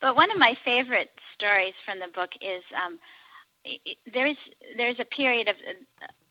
But 0.00 0.16
one 0.16 0.30
of 0.30 0.38
my 0.38 0.56
favorite 0.64 1.10
stories 1.34 1.74
from 1.84 1.98
the 1.98 2.08
book 2.14 2.30
is 2.40 2.62
um, 2.84 2.98
there's 4.12 4.36
there's 4.76 5.00
a 5.00 5.04
period 5.04 5.48
of 5.48 5.56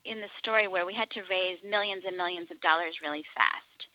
in 0.06 0.20
the 0.20 0.28
story 0.40 0.68
where 0.68 0.86
we 0.86 0.94
had 0.94 1.10
to 1.12 1.22
raise 1.30 1.58
millions 1.68 2.04
and 2.06 2.18
millions 2.18 2.52
of 2.52 2.60
dollars 2.62 2.96
really 3.02 3.24
fast. 3.34 3.88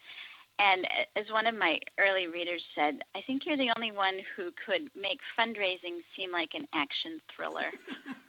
And 0.59 0.89
as 1.15 1.31
one 1.31 1.47
of 1.47 1.55
my 1.55 1.79
early 2.01 2.27
readers 2.27 2.63
said, 2.75 2.99
I 3.15 3.23
think 3.27 3.43
you're 3.47 3.57
the 3.57 3.73
only 3.77 3.93
one 3.93 4.19
who 4.37 4.51
could 4.67 4.91
make 5.01 5.21
fundraising 5.39 6.03
seem 6.17 6.33
like 6.33 6.51
an 6.55 6.67
action 6.75 7.21
thriller. 7.35 7.71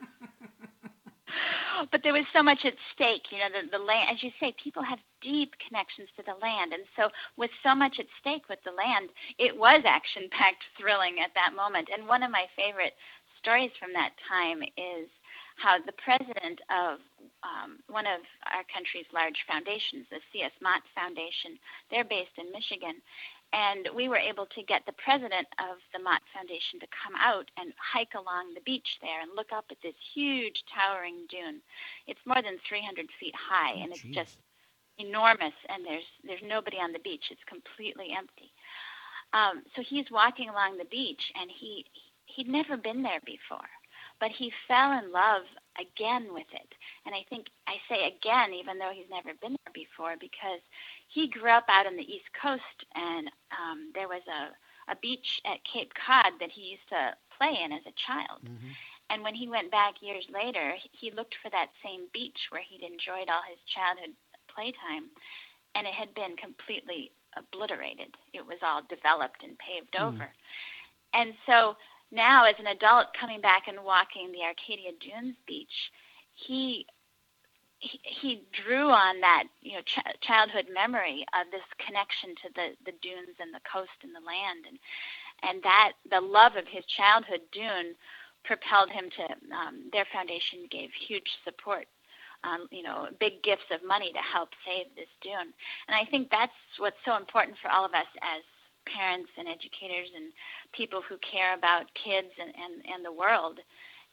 but 1.90 2.02
there 2.02 2.12
was 2.12 2.24
so 2.32 2.42
much 2.42 2.64
at 2.64 2.74
stake. 2.94 3.30
You 3.30 3.38
know, 3.38 3.50
the, 3.50 3.78
the 3.78 3.82
land, 3.82 4.10
as 4.12 4.22
you 4.22 4.30
say, 4.40 4.54
people 4.62 4.82
have 4.82 4.98
deep 5.22 5.54
connections 5.66 6.08
to 6.16 6.22
the 6.22 6.38
land. 6.40 6.72
And 6.72 6.84
so, 6.96 7.08
with 7.36 7.50
so 7.62 7.74
much 7.74 7.96
at 7.98 8.06
stake 8.20 8.48
with 8.48 8.60
the 8.64 8.72
land, 8.72 9.10
it 9.38 9.56
was 9.56 9.82
action 9.84 10.28
packed, 10.30 10.64
thrilling 10.78 11.18
at 11.22 11.34
that 11.34 11.54
moment. 11.54 11.88
And 11.92 12.06
one 12.06 12.22
of 12.22 12.30
my 12.30 12.46
favorite 12.56 12.94
stories 13.40 13.72
from 13.78 13.92
that 13.94 14.12
time 14.28 14.62
is 14.76 15.08
how 15.56 15.76
the 15.84 15.96
president 16.00 16.60
of 16.72 17.00
um, 17.44 17.84
one 17.88 18.08
of 18.08 18.24
our 18.48 18.64
country's 18.72 19.08
large 19.12 19.36
foundations, 19.44 20.08
the 20.08 20.20
C.S. 20.32 20.52
Mott 20.64 20.80
Foundation, 20.96 21.60
they're 21.92 22.08
based 22.08 22.32
in 22.40 22.48
Michigan, 22.48 22.96
and 23.52 23.88
we 23.94 24.08
were 24.08 24.18
able 24.18 24.46
to 24.46 24.62
get 24.62 24.82
the 24.86 24.96
president 25.02 25.46
of 25.58 25.78
the 25.92 25.98
Mott 25.98 26.22
Foundation 26.34 26.78
to 26.80 26.86
come 26.94 27.14
out 27.18 27.50
and 27.56 27.72
hike 27.76 28.14
along 28.14 28.54
the 28.54 28.64
beach 28.64 28.98
there 29.02 29.20
and 29.20 29.30
look 29.34 29.52
up 29.52 29.66
at 29.70 29.82
this 29.82 29.94
huge 30.14 30.62
towering 30.72 31.26
dune. 31.28 31.60
It's 32.06 32.20
more 32.26 32.42
than 32.42 32.58
300 32.68 33.06
feet 33.18 33.34
high, 33.34 33.74
oh, 33.76 33.82
and 33.82 33.92
it's 33.92 34.02
geez. 34.02 34.14
just 34.14 34.36
enormous. 34.98 35.54
And 35.68 35.84
there's 35.84 36.06
there's 36.24 36.44
nobody 36.46 36.78
on 36.78 36.92
the 36.92 37.02
beach; 37.02 37.30
it's 37.30 37.44
completely 37.44 38.14
empty. 38.16 38.52
Um, 39.32 39.62
so 39.74 39.82
he's 39.82 40.10
walking 40.10 40.48
along 40.48 40.78
the 40.78 40.90
beach, 40.90 41.22
and 41.40 41.50
he 41.50 41.84
he'd 42.26 42.48
never 42.48 42.76
been 42.76 43.02
there 43.02 43.20
before 43.26 43.68
but 44.20 44.30
he 44.30 44.52
fell 44.68 44.92
in 44.92 45.10
love 45.10 45.48
again 45.80 46.28
with 46.32 46.46
it. 46.52 46.68
And 47.06 47.14
I 47.14 47.24
think 47.28 47.46
I 47.66 47.80
say 47.88 48.06
again, 48.06 48.52
even 48.52 48.78
though 48.78 48.92
he's 48.94 49.08
never 49.10 49.32
been 49.40 49.56
there 49.64 49.72
before, 49.74 50.14
because 50.20 50.60
he 51.10 51.28
grew 51.28 51.50
up 51.50 51.66
out 51.68 51.86
on 51.86 51.96
the 51.96 52.06
East 52.06 52.30
Coast, 52.40 52.86
and 52.94 53.28
um, 53.50 53.90
there 53.94 54.08
was 54.08 54.22
a, 54.30 54.92
a 54.92 54.96
beach 55.02 55.40
at 55.44 55.58
Cape 55.64 55.92
Cod 55.94 56.32
that 56.38 56.52
he 56.52 56.70
used 56.70 56.88
to 56.90 57.14
play 57.36 57.58
in 57.62 57.72
as 57.72 57.82
a 57.86 57.98
child. 58.06 58.42
Mm-hmm. 58.44 58.70
And 59.10 59.24
when 59.24 59.34
he 59.34 59.48
went 59.48 59.72
back 59.72 59.94
years 60.00 60.24
later, 60.32 60.74
he 60.92 61.10
looked 61.10 61.34
for 61.42 61.50
that 61.50 61.74
same 61.84 62.06
beach 62.12 62.38
where 62.50 62.62
he'd 62.62 62.86
enjoyed 62.86 63.28
all 63.28 63.42
his 63.50 63.58
childhood 63.66 64.14
playtime, 64.54 65.10
and 65.74 65.84
it 65.84 65.94
had 65.94 66.14
been 66.14 66.36
completely 66.36 67.10
obliterated. 67.36 68.14
It 68.32 68.46
was 68.46 68.58
all 68.62 68.82
developed 68.88 69.42
and 69.42 69.58
paved 69.58 69.94
mm. 69.98 70.06
over. 70.06 70.30
And 71.12 71.34
so 71.44 71.74
now 72.12 72.44
as 72.44 72.54
an 72.58 72.68
adult 72.68 73.08
coming 73.18 73.40
back 73.40 73.66
and 73.66 73.82
walking 73.82 74.30
the 74.30 74.46
Arcadia 74.46 74.92
Dunes 75.00 75.36
beach, 75.46 75.90
he 76.34 76.86
he, 77.80 78.44
drew 78.52 78.90
on 78.90 79.20
that 79.20 79.44
you 79.62 79.72
know 79.72 79.82
ch- 79.82 80.20
childhood 80.20 80.66
memory 80.72 81.24
of 81.34 81.50
this 81.50 81.64
connection 81.84 82.34
to 82.36 82.48
the 82.54 82.66
the 82.84 82.96
dunes 83.00 83.36
and 83.40 83.52
the 83.52 83.64
coast 83.64 83.96
and 84.02 84.14
the 84.14 84.24
land. 84.24 84.68
And 84.68 84.78
and 85.42 85.62
that 85.62 85.92
the 86.10 86.20
love 86.20 86.56
of 86.56 86.68
his 86.68 86.84
childhood 86.86 87.40
dune 87.52 87.96
propelled 88.44 88.90
him 88.90 89.08
to 89.16 89.24
um, 89.56 89.88
their 89.92 90.06
foundation 90.12 90.68
gave 90.70 90.90
huge 90.92 91.28
support 91.44 91.86
um, 92.44 92.68
you 92.70 92.82
know 92.82 93.08
big 93.18 93.42
gifts 93.42 93.68
of 93.72 93.80
money 93.86 94.12
to 94.12 94.20
help 94.20 94.50
save 94.64 94.92
this 94.94 95.10
dune. 95.22 95.52
And 95.88 95.96
i 95.96 96.04
think 96.10 96.28
that's 96.30 96.56
what's 96.78 97.00
so 97.04 97.16
important 97.16 97.56
for 97.62 97.70
all 97.70 97.84
of 97.84 97.94
us 97.94 98.08
as 98.20 98.44
parents 98.88 99.30
and 99.36 99.48
educators 99.48 100.08
and 100.16 100.32
people 100.72 101.02
who 101.06 101.16
care 101.20 101.54
about 101.54 101.84
kids 101.94 102.32
and, 102.40 102.52
and, 102.56 102.84
and 102.88 103.04
the 103.04 103.12
world 103.12 103.60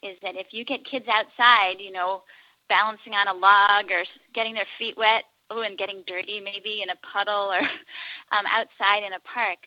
is 0.04 0.18
that 0.22 0.36
if 0.36 0.48
you 0.52 0.64
get 0.64 0.86
kids 0.86 1.06
outside, 1.10 1.80
you 1.80 1.92
know, 1.92 2.22
balancing 2.70 3.14
on 3.14 3.28
a 3.28 3.34
log 3.34 3.92
or 3.92 4.04
getting 4.34 4.54
their 4.54 4.68
feet 4.78 4.98
wet, 4.98 5.24
oh, 5.50 5.62
and 5.62 5.78
getting 5.78 6.04
dirty 6.08 6.40
maybe 6.40 6.82
in 6.84 6.90
a 6.90 7.02
puddle 7.14 7.52
or 7.52 7.62
um, 8.36 8.46
outside 8.48 9.06
in 9.06 9.14
a 9.14 9.24
park, 9.28 9.60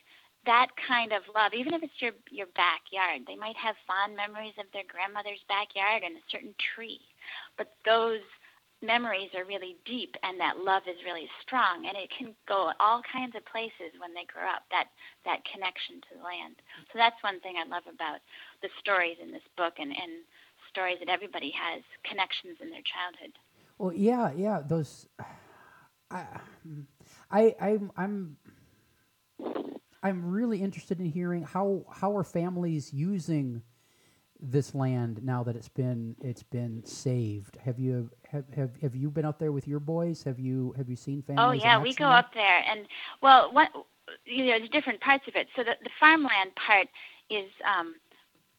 that 0.45 0.67
kind 0.87 1.13
of 1.13 1.21
love, 1.35 1.53
even 1.53 1.73
if 1.73 1.83
it's 1.83 2.01
your 2.01 2.13
your 2.31 2.49
backyard, 2.57 3.21
they 3.27 3.37
might 3.37 3.57
have 3.57 3.75
fond 3.85 4.17
memories 4.17 4.57
of 4.57 4.65
their 4.73 4.87
grandmother's 4.89 5.41
backyard 5.45 6.01
and 6.01 6.17
a 6.17 6.29
certain 6.31 6.55
tree, 6.73 7.01
but 7.57 7.77
those 7.85 8.25
memories 8.81 9.29
are 9.37 9.45
really 9.45 9.77
deep 9.85 10.17
and 10.25 10.41
that 10.41 10.57
love 10.57 10.81
is 10.89 10.97
really 11.05 11.29
strong 11.45 11.85
and 11.85 11.93
it 11.93 12.09
can 12.09 12.33
go 12.49 12.73
all 12.81 13.05
kinds 13.05 13.37
of 13.37 13.45
places 13.45 13.93
when 14.01 14.09
they 14.17 14.25
grow 14.25 14.49
up 14.49 14.65
that 14.73 14.89
that 15.21 15.45
connection 15.45 16.01
to 16.01 16.17
the 16.17 16.25
land. 16.25 16.57
So 16.89 16.97
that's 16.97 17.21
one 17.21 17.37
thing 17.45 17.61
i 17.61 17.65
love 17.69 17.85
about 17.85 18.25
the 18.65 18.73
stories 18.81 19.21
in 19.21 19.29
this 19.29 19.45
book 19.53 19.77
and 19.77 19.93
and 19.93 20.25
stories 20.71 20.97
that 20.99 21.09
everybody 21.09 21.51
has 21.51 21.83
connections 22.03 22.57
in 22.61 22.69
their 22.69 22.81
childhood 22.81 23.33
well 23.77 23.93
yeah 23.93 24.31
yeah 24.35 24.61
those 24.65 25.07
i 26.09 26.25
i 27.31 27.55
i'm 27.59 27.91
i'm 27.97 28.37
i'm 30.03 30.31
really 30.31 30.61
interested 30.61 30.99
in 30.99 31.05
hearing 31.05 31.43
how 31.43 31.85
how 31.91 32.15
are 32.15 32.23
families 32.23 32.93
using 32.93 33.61
this 34.41 34.73
land 34.73 35.23
now 35.23 35.43
that 35.43 35.55
it's 35.55 35.69
been 35.69 36.15
it's 36.21 36.43
been 36.43 36.83
saved. 36.83 37.57
Have 37.63 37.77
you 37.77 38.09
have 38.27 38.45
have, 38.55 38.71
have 38.81 38.95
you 38.95 39.11
been 39.11 39.25
up 39.25 39.37
there 39.37 39.51
with 39.51 39.67
your 39.67 39.79
boys? 39.79 40.23
Have 40.23 40.39
you 40.39 40.73
have 40.77 40.89
you 40.89 40.95
seen 40.95 41.21
families? 41.21 41.61
Oh 41.61 41.65
yeah, 41.65 41.79
we 41.79 41.93
go 41.93 42.05
up 42.05 42.33
there, 42.33 42.63
and 42.67 42.87
well, 43.21 43.53
what 43.53 43.69
you 44.25 44.45
know, 44.45 44.57
there's 44.57 44.69
different 44.69 44.99
parts 45.01 45.27
of 45.27 45.35
it. 45.35 45.47
So 45.55 45.63
the 45.63 45.73
the 45.83 45.91
farmland 45.99 46.55
part 46.55 46.87
is 47.29 47.49
um, 47.63 47.95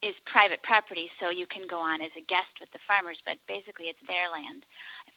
is 0.02 0.18
private 0.26 0.62
property, 0.66 1.06
so 1.22 1.30
you 1.30 1.46
can 1.46 1.62
go 1.70 1.78
on 1.78 2.02
as 2.02 2.10
a 2.18 2.26
guest 2.26 2.50
with 2.58 2.70
the 2.74 2.82
farmers, 2.90 3.22
but 3.22 3.38
basically 3.46 3.86
it's 3.86 4.02
their 4.10 4.26
land 4.34 4.66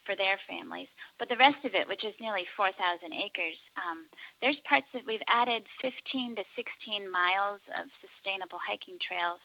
for 0.06 0.16
their 0.16 0.38
families. 0.46 0.88
But 1.18 1.28
the 1.28 1.42
rest 1.42 1.66
of 1.66 1.74
it, 1.74 1.90
which 1.90 2.06
is 2.06 2.14
nearly 2.22 2.46
4,000 2.54 2.78
acres, 3.10 3.58
um, 3.82 4.06
there's 4.46 4.62
parts 4.70 4.86
that 4.94 5.06
we've 5.10 5.26
added 5.26 5.66
15 5.82 6.38
to 6.38 6.46
16 6.54 7.10
miles 7.10 7.62
of 7.74 7.90
sustainable 7.98 8.62
hiking 8.62 9.02
trails 9.02 9.42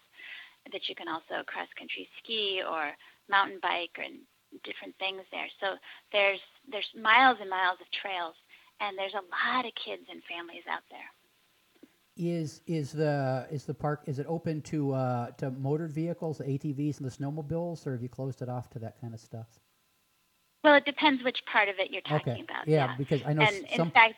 that 0.68 0.88
you 0.88 0.94
can 0.94 1.08
also 1.08 1.40
cross 1.48 1.68
country 1.80 2.04
ski 2.20 2.60
or 2.60 2.92
mountain 3.32 3.58
bike 3.64 3.96
and 3.96 4.20
different 4.60 4.92
things 5.00 5.24
there. 5.32 5.48
So 5.56 5.80
there's 6.12 6.42
there's 6.68 6.88
miles 6.92 7.38
and 7.40 7.48
miles 7.48 7.80
of 7.80 7.88
trails, 7.96 8.36
and 8.80 8.98
there's 8.98 9.16
a 9.16 9.24
lot 9.24 9.64
of 9.64 9.72
kids 9.78 10.04
and 10.10 10.20
families 10.28 10.68
out 10.68 10.84
there. 10.92 11.08
Is 12.22 12.60
is 12.66 12.92
the 12.92 13.46
is 13.50 13.64
the 13.64 13.72
park 13.72 14.02
is 14.04 14.18
it 14.18 14.26
open 14.28 14.60
to 14.62 14.92
uh, 14.92 15.30
to 15.38 15.50
motored 15.50 15.90
vehicles, 15.90 16.36
the 16.36 16.44
ATVs 16.44 16.98
and 17.00 17.10
the 17.10 17.16
snowmobiles, 17.16 17.86
or 17.86 17.92
have 17.92 18.02
you 18.02 18.10
closed 18.10 18.42
it 18.42 18.48
off 18.50 18.68
to 18.70 18.78
that 18.80 19.00
kind 19.00 19.14
of 19.14 19.20
stuff? 19.20 19.46
Well, 20.62 20.74
it 20.74 20.84
depends 20.84 21.24
which 21.24 21.38
part 21.50 21.70
of 21.70 21.76
it 21.78 21.90
you're 21.90 22.02
talking 22.02 22.34
okay. 22.34 22.42
about. 22.42 22.68
Yeah, 22.68 22.90
yeah, 22.90 22.96
because 22.98 23.22
I 23.24 23.32
know 23.32 23.42
and 23.42 23.66
some. 23.74 23.86
In 23.86 23.92
fact, 23.92 24.16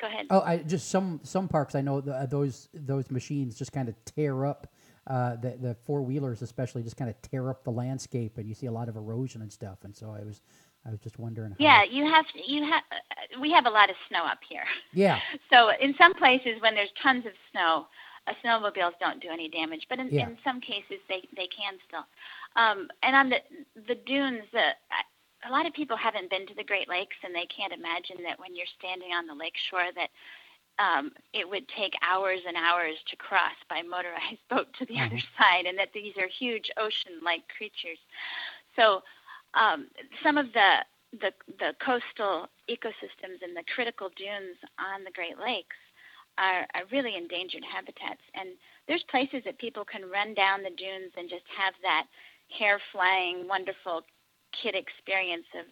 go 0.00 0.06
ahead. 0.06 0.26
Oh, 0.30 0.42
I 0.42 0.58
just 0.58 0.88
some 0.88 1.18
some 1.24 1.48
parks 1.48 1.74
I 1.74 1.80
know 1.80 2.00
the, 2.00 2.24
those 2.30 2.68
those 2.72 3.10
machines 3.10 3.58
just 3.58 3.72
kind 3.72 3.88
of 3.88 3.96
tear 4.04 4.44
up 4.44 4.68
uh, 5.08 5.34
the 5.36 5.56
the 5.60 5.74
four 5.74 6.02
wheelers 6.02 6.40
especially 6.40 6.84
just 6.84 6.96
kind 6.96 7.10
of 7.10 7.20
tear 7.20 7.50
up 7.50 7.64
the 7.64 7.72
landscape, 7.72 8.38
and 8.38 8.48
you 8.48 8.54
see 8.54 8.66
a 8.66 8.72
lot 8.72 8.88
of 8.88 8.94
erosion 8.94 9.42
and 9.42 9.52
stuff. 9.52 9.78
And 9.82 9.96
so 9.96 10.10
I 10.10 10.22
was 10.22 10.40
I 10.86 10.90
was 10.90 11.00
just 11.00 11.18
wondering. 11.18 11.54
Yeah, 11.58 11.82
you 11.82 12.04
have 12.04 12.24
you 12.34 12.62
have 12.62 12.82
uh, 12.92 13.40
we 13.40 13.50
have 13.52 13.66
a 13.66 13.70
lot 13.70 13.90
of 13.90 13.96
snow 14.08 14.24
up 14.24 14.38
here. 14.48 14.64
Yeah. 14.92 15.18
So 15.52 15.70
in 15.80 15.94
some 15.98 16.14
places 16.14 16.60
when 16.60 16.74
there's 16.74 16.92
tons 17.02 17.24
of 17.26 17.32
snow, 17.50 17.86
uh, 18.26 18.32
snowmobiles 18.44 18.92
don't 19.00 19.20
do 19.20 19.28
any 19.30 19.48
damage, 19.48 19.86
but 19.88 19.98
in, 19.98 20.08
yeah. 20.10 20.28
in 20.28 20.38
some 20.44 20.60
cases 20.60 20.98
they 21.08 21.22
they 21.36 21.48
can 21.48 21.74
still. 21.86 22.04
Um, 22.56 22.88
and 23.02 23.16
on 23.16 23.30
the 23.30 23.38
the 23.88 23.94
dunes, 24.06 24.44
uh, 24.54 24.74
a 25.48 25.50
lot 25.50 25.66
of 25.66 25.72
people 25.72 25.96
haven't 25.96 26.30
been 26.30 26.46
to 26.46 26.54
the 26.54 26.64
Great 26.64 26.88
Lakes 26.88 27.16
and 27.24 27.34
they 27.34 27.46
can't 27.46 27.72
imagine 27.72 28.22
that 28.24 28.38
when 28.38 28.54
you're 28.54 28.70
standing 28.78 29.10
on 29.12 29.26
the 29.26 29.34
lake 29.34 29.56
shore 29.70 29.90
that 29.94 30.10
um, 30.78 31.12
it 31.32 31.48
would 31.48 31.66
take 31.68 31.94
hours 32.02 32.40
and 32.46 32.56
hours 32.56 32.96
to 33.08 33.16
cross 33.16 33.56
by 33.68 33.82
motorized 33.82 34.42
boat 34.50 34.68
to 34.78 34.84
the 34.86 34.94
mm-hmm. 34.94 35.06
other 35.06 35.22
side, 35.38 35.66
and 35.66 35.78
that 35.78 35.92
these 35.94 36.14
are 36.18 36.28
huge 36.28 36.70
ocean-like 36.76 37.42
creatures. 37.56 37.98
So 38.76 39.02
um, 39.56 39.88
some 40.22 40.36
of 40.38 40.46
the, 40.52 40.84
the 41.12 41.32
the 41.58 41.72
coastal 41.84 42.48
ecosystems 42.68 43.40
and 43.42 43.56
the 43.56 43.64
critical 43.74 44.10
dunes 44.16 44.56
on 44.78 45.04
the 45.04 45.10
Great 45.10 45.38
Lakes 45.38 45.76
are, 46.38 46.66
are 46.74 46.84
really 46.92 47.16
endangered 47.16 47.64
habitats, 47.64 48.22
and 48.34 48.50
there's 48.86 49.04
places 49.10 49.42
that 49.44 49.58
people 49.58 49.84
can 49.84 50.10
run 50.10 50.34
down 50.34 50.62
the 50.62 50.76
dunes 50.76 51.12
and 51.16 51.30
just 51.30 51.46
have 51.56 51.74
that 51.82 52.06
hair 52.52 52.78
flying, 52.92 53.48
wonderful 53.48 54.02
kid 54.62 54.74
experience 54.74 55.46
of 55.58 55.66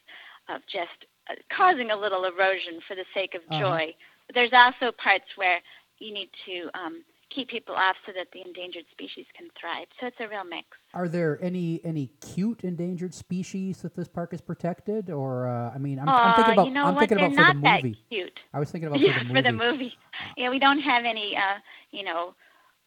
of 0.54 0.60
just 0.70 1.08
uh, 1.30 1.34
causing 1.56 1.90
a 1.90 1.96
little 1.96 2.24
erosion 2.24 2.80
for 2.86 2.94
the 2.94 3.04
sake 3.14 3.34
of 3.34 3.42
uh-huh. 3.50 3.60
joy. 3.60 3.84
Uh-huh. 3.92 4.32
There's 4.34 4.52
also 4.52 4.92
parts 4.96 5.24
where 5.36 5.60
you 5.98 6.12
need 6.12 6.30
to 6.46 6.68
um, 6.78 7.04
keep 7.34 7.48
people 7.48 7.74
off 7.74 7.96
so 8.06 8.12
that 8.12 8.28
the 8.32 8.40
endangered 8.46 8.84
species 8.90 9.26
can 9.36 9.48
thrive. 9.60 9.86
So 10.00 10.06
it's 10.06 10.16
a 10.20 10.28
real 10.28 10.44
mix. 10.44 10.66
Are 10.92 11.08
there 11.08 11.38
any 11.42 11.80
any 11.84 12.10
cute 12.20 12.62
endangered 12.62 13.14
species 13.14 13.78
that 13.82 13.96
this 13.96 14.08
park 14.08 14.32
is 14.32 14.40
protected? 14.40 15.10
Or 15.10 15.48
uh, 15.48 15.74
I 15.74 15.78
mean, 15.78 15.98
I'm, 15.98 16.08
uh, 16.08 16.12
I'm, 16.12 16.34
thinking 16.36 16.52
about 16.52 16.66
you 16.66 16.72
know 16.72 16.84
I'm 16.84 16.94
what? 16.94 17.00
thinking 17.00 17.18
They're 17.18 17.26
about 17.26 17.56
for 17.56 17.60
the 17.60 17.82
movie. 17.82 17.98
cute. 18.10 18.40
I 18.52 18.58
was 18.58 18.70
thinking 18.70 18.88
about 18.88 19.00
yeah, 19.00 19.18
for 19.18 19.24
the 19.24 19.24
movie. 19.24 19.34
for 19.34 19.42
the 19.42 19.52
movie. 19.52 19.98
Yeah, 20.36 20.50
we 20.50 20.58
don't 20.58 20.80
have 20.80 21.04
any 21.04 21.36
uh, 21.36 21.58
you 21.90 22.04
know 22.04 22.34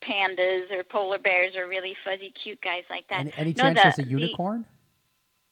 pandas 0.02 0.72
or 0.72 0.84
polar 0.84 1.20
bears 1.20 1.56
or 1.56 1.68
really 1.68 1.96
fuzzy 2.04 2.32
cute 2.32 2.62
guys 2.62 2.84
like 2.90 3.08
that. 3.10 3.22
Any, 3.22 3.34
any 3.38 3.54
no, 3.54 3.64
chance 3.64 3.78
the, 3.78 3.84
there's 3.84 4.00
a 4.00 4.10
unicorn? 4.10 4.66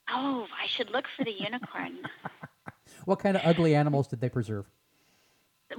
The, 0.08 0.14
oh, 0.14 0.48
I 0.62 0.68
should 0.68 0.92
look 0.92 1.06
for 1.18 1.24
the 1.24 1.32
unicorn. 1.32 2.00
what 3.06 3.20
kind 3.20 3.36
of 3.36 3.44
ugly 3.46 3.76
animals 3.76 4.08
did 4.08 4.22
they 4.22 4.30
preserve? 4.30 4.66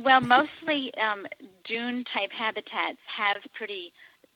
Well, 0.00 0.20
mostly 0.20 0.92
um, 0.94 1.26
dune 1.64 2.04
type 2.04 2.32
habitats 2.32 2.98
have 3.06 3.36
pretty 3.54 3.92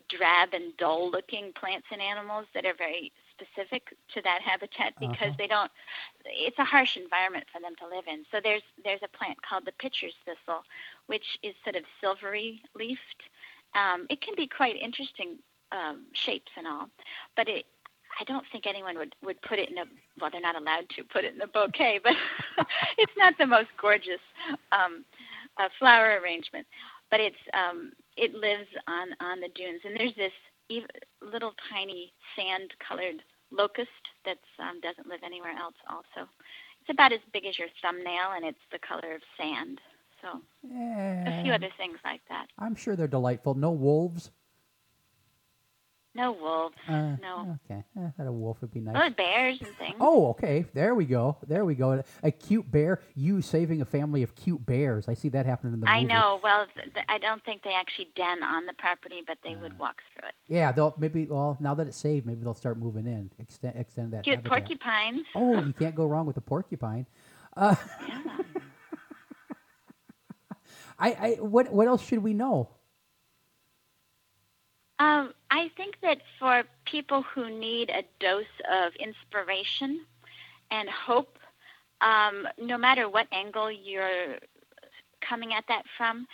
drab 0.08 0.50
and 0.52 0.76
dull 0.76 1.10
looking 1.10 1.52
plants 1.52 1.86
and 1.92 2.00
animals 2.00 2.46
that 2.54 2.64
are 2.64 2.74
very 2.76 3.12
specific 3.30 3.94
to 4.12 4.20
that 4.22 4.40
habitat 4.42 4.92
because 4.98 5.28
uh-huh. 5.28 5.34
they 5.38 5.46
don't 5.46 5.70
it's 6.26 6.58
a 6.58 6.64
harsh 6.64 6.96
environment 6.96 7.44
for 7.50 7.60
them 7.60 7.74
to 7.76 7.86
live 7.86 8.04
in 8.06 8.24
so 8.30 8.38
there's 8.42 8.60
there's 8.84 9.00
a 9.04 9.16
plant 9.16 9.38
called 9.40 9.64
the 9.64 9.72
pitcher's 9.78 10.12
thistle 10.26 10.62
which 11.06 11.38
is 11.42 11.54
sort 11.64 11.76
of 11.76 11.84
silvery 12.02 12.60
leafed 12.74 13.22
um, 13.74 14.06
it 14.10 14.20
can 14.20 14.34
be 14.36 14.46
quite 14.46 14.76
interesting 14.76 15.38
um, 15.72 16.06
shapes 16.12 16.50
and 16.56 16.66
all, 16.66 16.88
but 17.36 17.48
it 17.48 17.66
I 18.20 18.24
don't 18.24 18.44
think 18.50 18.66
anyone 18.66 18.98
would, 18.98 19.14
would 19.22 19.40
put 19.42 19.58
it 19.58 19.70
in 19.70 19.78
a 19.78 19.84
well 20.20 20.30
they're 20.30 20.40
not 20.40 20.60
allowed 20.60 20.88
to 20.96 21.04
put 21.04 21.24
it 21.24 21.34
in 21.34 21.40
a 21.40 21.46
bouquet, 21.46 22.00
but 22.02 22.14
it's 22.98 23.12
not 23.16 23.38
the 23.38 23.46
most 23.46 23.68
gorgeous 23.80 24.20
um, 24.72 25.04
uh, 25.60 25.68
flower 25.78 26.18
arrangement. 26.22 26.66
But 27.10 27.20
it's 27.20 27.42
um, 27.54 27.92
it 28.16 28.34
lives 28.34 28.68
on 28.86 29.08
on 29.20 29.40
the 29.40 29.48
dunes, 29.54 29.80
and 29.84 29.96
there's 29.96 30.14
this 30.16 30.32
little 31.20 31.52
tiny 31.72 32.12
sand 32.36 32.72
colored 32.86 33.22
locust 33.50 33.90
that 34.24 34.38
um, 34.58 34.80
doesn't 34.80 35.08
live 35.08 35.20
anywhere 35.24 35.52
else. 35.58 35.74
Also, 35.88 36.28
it's 36.80 36.90
about 36.90 37.12
as 37.12 37.20
big 37.32 37.46
as 37.46 37.58
your 37.58 37.68
thumbnail, 37.82 38.32
and 38.36 38.44
it's 38.44 38.64
the 38.72 38.78
color 38.78 39.14
of 39.14 39.22
sand. 39.36 39.80
So 40.22 40.40
a 40.64 41.42
few 41.42 41.52
other 41.52 41.70
things 41.76 41.98
like 42.04 42.20
that. 42.28 42.46
I'm 42.58 42.74
sure 42.74 42.94
they're 42.94 43.08
delightful. 43.08 43.54
No 43.54 43.70
wolves. 43.70 44.30
No 46.12 46.32
wolves. 46.32 46.74
Uh, 46.88 47.14
no. 47.22 47.56
Okay. 47.64 47.84
Eh, 47.96 48.08
that 48.18 48.26
a 48.26 48.32
wolf 48.32 48.60
would 48.60 48.72
be 48.72 48.80
nice. 48.80 48.96
Oh, 48.98 49.10
bears 49.14 49.60
and 49.60 49.76
things. 49.76 49.94
Oh, 50.00 50.30
okay. 50.30 50.64
There 50.74 50.96
we 50.96 51.04
go. 51.04 51.36
There 51.46 51.64
we 51.64 51.76
go. 51.76 52.02
A 52.24 52.30
cute 52.32 52.68
bear. 52.68 53.00
You 53.14 53.40
saving 53.40 53.80
a 53.80 53.84
family 53.84 54.24
of 54.24 54.34
cute 54.34 54.66
bears. 54.66 55.08
I 55.08 55.14
see 55.14 55.28
that 55.28 55.46
happening 55.46 55.74
in 55.74 55.80
the 55.80 55.88
I 55.88 56.00
movie. 56.00 56.12
I 56.12 56.14
know. 56.20 56.40
Well, 56.42 56.66
th- 56.74 56.92
th- 56.94 57.06
I 57.08 57.18
don't 57.18 57.44
think 57.44 57.62
they 57.62 57.74
actually 57.74 58.08
den 58.16 58.42
on 58.42 58.66
the 58.66 58.72
property, 58.72 59.22
but 59.24 59.38
they 59.44 59.54
uh, 59.54 59.58
would 59.62 59.78
walk 59.78 60.02
through 60.12 60.28
it. 60.30 60.34
Yeah, 60.48 60.72
they'll 60.72 60.94
maybe. 60.98 61.26
Well, 61.26 61.56
now 61.60 61.74
that 61.74 61.86
it's 61.86 61.96
saved, 61.96 62.26
maybe 62.26 62.42
they'll 62.42 62.54
start 62.54 62.76
moving 62.78 63.06
in. 63.06 63.30
Extend 63.38 63.76
extend 63.76 64.12
that. 64.12 64.24
Cute 64.24 64.36
habitat. 64.36 64.58
porcupines. 64.66 65.26
Oh, 65.36 65.62
you 65.62 65.72
can't 65.72 65.94
go 65.94 66.06
wrong 66.06 66.26
with 66.26 66.36
a 66.36 66.40
porcupine. 66.42 67.06
Uh, 67.56 67.76
yeah. 68.08 68.22
I, 70.98 71.12
I 71.12 71.30
what 71.40 71.72
what 71.72 71.86
else 71.86 72.04
should 72.04 72.22
we 72.22 72.34
know? 72.34 72.70
Um, 75.00 75.32
I 75.50 75.70
think 75.78 75.96
that 76.02 76.18
for 76.38 76.64
people 76.84 77.22
who 77.22 77.48
need 77.48 77.88
a 77.88 78.04
dose 78.20 78.44
of 78.70 78.92
inspiration 78.96 80.04
and 80.70 80.88
hope, 80.90 81.38
um, 82.02 82.46
no 82.58 82.76
matter 82.76 83.08
what 83.08 83.26
angle 83.32 83.72
you're 83.72 84.36
coming 85.26 85.54
at 85.54 85.64
that 85.68 85.84
from, 85.96 86.26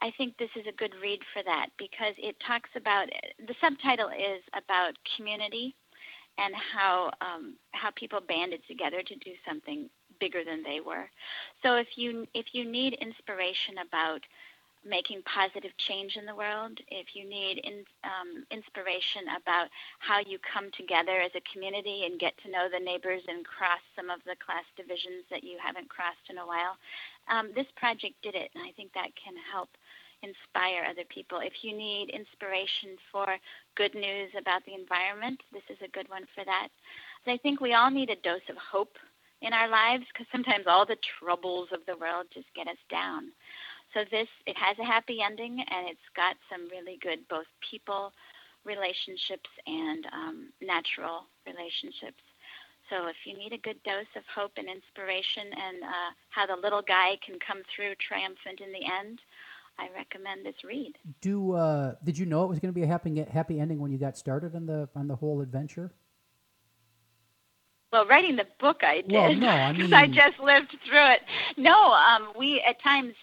I 0.00 0.12
think 0.16 0.36
this 0.38 0.50
is 0.56 0.66
a 0.66 0.72
good 0.72 0.94
read 1.02 1.20
for 1.34 1.42
that 1.44 1.68
because 1.78 2.14
it 2.16 2.36
talks 2.40 2.70
about 2.74 3.08
the 3.46 3.54
subtitle 3.60 4.08
is 4.08 4.42
about 4.54 4.94
community 5.16 5.74
and 6.38 6.54
how 6.54 7.10
um, 7.20 7.56
how 7.72 7.90
people 7.96 8.20
banded 8.26 8.60
together 8.66 9.02
to 9.02 9.14
do 9.16 9.32
something 9.46 9.88
bigger 10.20 10.42
than 10.44 10.62
they 10.62 10.80
were. 10.80 11.08
So 11.62 11.76
if 11.76 11.88
you 11.96 12.26
if 12.34 12.46
you 12.52 12.64
need 12.70 12.94
inspiration 12.94 13.76
about 13.86 14.20
making 14.86 15.22
positive 15.26 15.74
change 15.76 16.16
in 16.16 16.24
the 16.24 16.34
world, 16.34 16.78
if 16.88 17.14
you 17.14 17.28
need 17.28 17.58
in, 17.64 17.84
um, 18.04 18.46
inspiration 18.50 19.26
about 19.36 19.68
how 19.98 20.20
you 20.20 20.38
come 20.40 20.70
together 20.72 21.20
as 21.20 21.32
a 21.34 21.44
community 21.52 22.06
and 22.06 22.20
get 22.20 22.38
to 22.42 22.50
know 22.50 22.68
the 22.70 22.78
neighbors 22.78 23.22
and 23.26 23.44
cross 23.44 23.82
some 23.94 24.10
of 24.10 24.22
the 24.24 24.38
class 24.38 24.64
divisions 24.76 25.26
that 25.30 25.42
you 25.42 25.58
haven't 25.58 25.90
crossed 25.90 26.30
in 26.30 26.38
a 26.38 26.46
while, 26.46 26.78
um, 27.28 27.50
this 27.54 27.68
project 27.76 28.14
did 28.22 28.34
it, 28.34 28.50
and 28.54 28.62
I 28.62 28.70
think 28.72 28.92
that 28.94 29.10
can 29.18 29.34
help 29.52 29.68
inspire 30.22 30.86
other 30.88 31.04
people. 31.08 31.40
If 31.42 31.62
you 31.62 31.76
need 31.76 32.10
inspiration 32.10 32.96
for 33.12 33.26
good 33.76 33.94
news 33.94 34.30
about 34.38 34.64
the 34.64 34.74
environment, 34.74 35.42
this 35.52 35.66
is 35.68 35.76
a 35.84 35.92
good 35.92 36.08
one 36.08 36.24
for 36.34 36.44
that. 36.44 36.68
I 37.26 37.36
think 37.38 37.60
we 37.60 37.74
all 37.74 37.90
need 37.90 38.10
a 38.10 38.22
dose 38.22 38.46
of 38.48 38.56
hope 38.56 38.96
in 39.42 39.52
our 39.52 39.68
lives 39.68 40.04
because 40.12 40.26
sometimes 40.32 40.66
all 40.66 40.86
the 40.86 40.96
troubles 41.18 41.68
of 41.72 41.80
the 41.86 41.96
world 41.96 42.26
just 42.32 42.46
get 42.54 42.68
us 42.68 42.78
down. 42.88 43.32
So 43.96 44.04
this 44.10 44.28
it 44.44 44.56
has 44.58 44.78
a 44.78 44.84
happy 44.84 45.24
ending 45.24 45.56
and 45.58 45.88
it's 45.88 46.08
got 46.14 46.36
some 46.52 46.68
really 46.68 46.98
good 47.00 47.20
both 47.30 47.48
people 47.70 48.12
relationships 48.62 49.48
and 49.66 50.04
um, 50.12 50.52
natural 50.60 51.24
relationships. 51.46 52.20
So 52.90 53.08
if 53.08 53.16
you 53.24 53.32
need 53.38 53.54
a 53.54 53.58
good 53.58 53.82
dose 53.84 54.12
of 54.14 54.22
hope 54.28 54.52
and 54.58 54.68
inspiration 54.68 55.48
and 55.48 55.82
uh, 55.82 56.10
how 56.28 56.44
the 56.44 56.60
little 56.60 56.82
guy 56.82 57.16
can 57.24 57.38
come 57.40 57.62
through 57.74 57.94
triumphant 57.96 58.60
in 58.60 58.70
the 58.70 58.84
end, 58.84 59.20
I 59.78 59.88
recommend 59.96 60.44
this 60.44 60.62
read. 60.62 60.92
Do 61.22 61.52
uh, 61.52 61.94
did 62.04 62.18
you 62.18 62.26
know 62.26 62.44
it 62.44 62.48
was 62.48 62.58
going 62.58 62.74
to 62.74 62.78
be 62.78 62.82
a 62.82 62.86
happy 62.86 63.24
happy 63.32 63.58
ending 63.58 63.80
when 63.80 63.92
you 63.92 63.98
got 63.98 64.18
started 64.18 64.54
on 64.54 64.66
the 64.66 64.90
on 64.94 65.08
the 65.08 65.16
whole 65.16 65.40
adventure? 65.40 65.94
Well, 67.92 68.06
writing 68.06 68.36
the 68.36 68.46
book, 68.60 68.82
I 68.82 68.96
did. 68.96 69.12
Well, 69.12 69.34
no, 69.34 69.48
I 69.48 69.72
mean, 69.78 69.94
I 69.94 70.06
just 70.06 70.38
lived 70.38 70.76
through 70.86 71.12
it. 71.12 71.20
No, 71.56 71.92
um, 71.92 72.32
we 72.36 72.62
at 72.68 72.82
times 72.82 73.14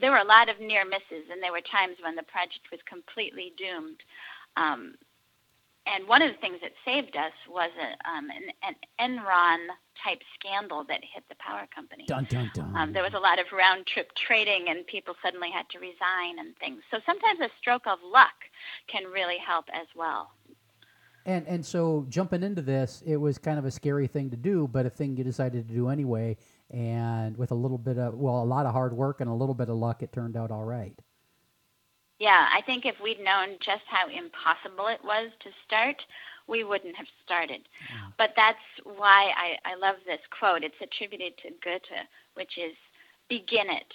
there 0.00 0.10
were 0.10 0.18
a 0.18 0.24
lot 0.24 0.48
of 0.48 0.60
near 0.60 0.84
misses, 0.84 1.30
and 1.30 1.42
there 1.42 1.52
were 1.52 1.62
times 1.62 1.96
when 2.02 2.16
the 2.16 2.22
project 2.24 2.70
was 2.70 2.80
completely 2.88 3.52
doomed. 3.56 4.00
Um, 4.56 4.94
and 5.86 6.06
one 6.06 6.20
of 6.20 6.30
the 6.30 6.38
things 6.38 6.58
that 6.60 6.72
saved 6.84 7.16
us 7.16 7.32
was 7.48 7.70
a, 7.80 8.10
um, 8.10 8.28
an, 8.28 8.52
an 8.62 8.76
Enron 9.00 9.68
type 10.04 10.20
scandal 10.38 10.84
that 10.84 11.00
hit 11.02 11.24
the 11.28 11.34
power 11.36 11.66
company. 11.74 12.04
Dun, 12.06 12.26
dun, 12.28 12.50
dun. 12.54 12.76
Um, 12.76 12.92
there 12.92 13.02
was 13.02 13.14
a 13.14 13.18
lot 13.18 13.38
of 13.38 13.46
round 13.52 13.86
trip 13.86 14.10
trading, 14.14 14.66
and 14.68 14.86
people 14.86 15.14
suddenly 15.22 15.50
had 15.50 15.68
to 15.70 15.78
resign 15.78 16.38
and 16.38 16.54
things. 16.58 16.82
So 16.90 16.98
sometimes 17.06 17.40
a 17.40 17.48
stroke 17.58 17.86
of 17.86 17.98
luck 18.04 18.36
can 18.86 19.04
really 19.04 19.38
help 19.38 19.64
as 19.72 19.86
well. 19.96 20.32
And 21.24 21.46
and 21.46 21.64
so 21.64 22.06
jumping 22.08 22.42
into 22.42 22.62
this, 22.62 23.02
it 23.06 23.16
was 23.16 23.38
kind 23.38 23.58
of 23.58 23.64
a 23.64 23.70
scary 23.70 24.06
thing 24.06 24.30
to 24.30 24.36
do, 24.36 24.66
but 24.66 24.86
a 24.86 24.90
thing 24.90 25.16
you 25.16 25.24
decided 25.24 25.68
to 25.68 25.74
do 25.74 25.88
anyway. 25.88 26.36
And 26.70 27.36
with 27.36 27.50
a 27.50 27.54
little 27.54 27.78
bit 27.78 27.98
of 27.98 28.14
well, 28.14 28.42
a 28.42 28.44
lot 28.44 28.66
of 28.66 28.72
hard 28.72 28.92
work 28.92 29.20
and 29.20 29.30
a 29.30 29.34
little 29.34 29.54
bit 29.54 29.68
of 29.68 29.76
luck, 29.76 30.02
it 30.02 30.12
turned 30.12 30.36
out 30.36 30.50
all 30.50 30.64
right. 30.64 30.94
Yeah, 32.18 32.48
I 32.52 32.62
think 32.62 32.84
if 32.84 32.96
we'd 33.02 33.20
known 33.20 33.56
just 33.64 33.86
how 33.86 34.08
impossible 34.08 34.88
it 34.88 34.98
was 35.04 35.30
to 35.40 35.50
start, 35.64 35.96
we 36.48 36.64
wouldn't 36.64 36.96
have 36.96 37.06
started. 37.24 37.60
Yeah. 37.88 38.10
But 38.18 38.30
that's 38.34 38.58
why 38.82 39.30
I, 39.36 39.54
I 39.64 39.76
love 39.76 39.96
this 40.04 40.20
quote. 40.36 40.64
It's 40.64 40.74
attributed 40.82 41.34
to 41.38 41.50
Goethe, 41.62 42.06
which 42.34 42.58
is 42.58 42.74
begin 43.28 43.70
it. 43.70 43.92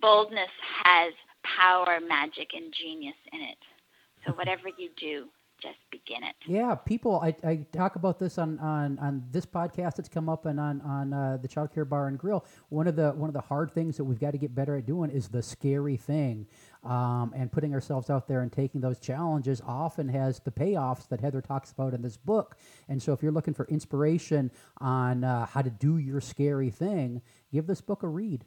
Boldness 0.00 0.50
has 0.84 1.12
power, 1.44 2.00
magic, 2.00 2.50
and 2.54 2.72
genius 2.72 3.18
in 3.32 3.40
it. 3.42 3.58
So 4.26 4.32
whatever 4.38 4.68
you 4.78 4.88
do, 4.96 5.26
just 5.64 5.78
begin 5.90 6.22
it. 6.22 6.34
Yeah, 6.46 6.74
people. 6.74 7.20
I, 7.22 7.34
I 7.42 7.66
talk 7.72 7.96
about 7.96 8.18
this 8.18 8.36
on, 8.36 8.58
on, 8.58 8.98
on 8.98 9.24
this 9.30 9.46
podcast 9.46 9.96
that's 9.96 10.10
come 10.10 10.28
up 10.28 10.44
and 10.44 10.60
on 10.60 10.82
on 10.82 11.12
uh, 11.12 11.38
the 11.40 11.48
Child 11.48 11.72
Care 11.72 11.86
Bar 11.86 12.08
and 12.08 12.18
Grill. 12.18 12.44
One 12.68 12.86
of 12.86 12.96
the 12.96 13.12
one 13.12 13.30
of 13.30 13.34
the 13.34 13.40
hard 13.40 13.72
things 13.72 13.96
that 13.96 14.04
we've 14.04 14.20
got 14.20 14.32
to 14.32 14.38
get 14.38 14.54
better 14.54 14.76
at 14.76 14.86
doing 14.86 15.10
is 15.10 15.28
the 15.28 15.42
scary 15.42 15.96
thing, 15.96 16.46
um, 16.84 17.32
and 17.34 17.50
putting 17.50 17.72
ourselves 17.72 18.10
out 18.10 18.28
there 18.28 18.42
and 18.42 18.52
taking 18.52 18.82
those 18.82 18.98
challenges 18.98 19.62
often 19.66 20.08
has 20.08 20.38
the 20.40 20.50
payoffs 20.50 21.08
that 21.08 21.20
Heather 21.20 21.40
talks 21.40 21.72
about 21.72 21.94
in 21.94 22.02
this 22.02 22.18
book. 22.18 22.56
And 22.88 23.02
so, 23.02 23.14
if 23.14 23.22
you're 23.22 23.32
looking 23.32 23.54
for 23.54 23.64
inspiration 23.66 24.50
on 24.78 25.24
uh, 25.24 25.46
how 25.46 25.62
to 25.62 25.70
do 25.70 25.96
your 25.96 26.20
scary 26.20 26.70
thing, 26.70 27.22
give 27.50 27.66
this 27.66 27.80
book 27.80 28.02
a 28.02 28.08
read. 28.08 28.44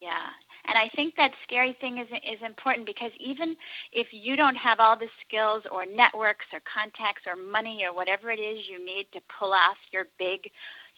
Yeah, 0.00 0.30
and 0.70 0.78
I 0.78 0.88
think 0.94 1.16
that 1.16 1.32
scary 1.42 1.76
thing 1.80 1.98
is 1.98 2.08
is 2.24 2.40
important 2.46 2.86
because 2.86 3.10
even 3.18 3.56
if 3.92 4.06
you 4.12 4.36
don't 4.36 4.56
have 4.56 4.78
all 4.78 4.96
the 4.96 5.08
skills 5.26 5.64
or 5.70 5.84
networks 5.84 6.46
or 6.52 6.60
contacts 6.60 7.22
or 7.26 7.34
money 7.36 7.84
or 7.84 7.92
whatever 7.92 8.30
it 8.30 8.38
is 8.38 8.68
you 8.68 8.84
need 8.84 9.08
to 9.12 9.20
pull 9.38 9.52
off 9.52 9.76
your 9.92 10.06
big, 10.18 10.50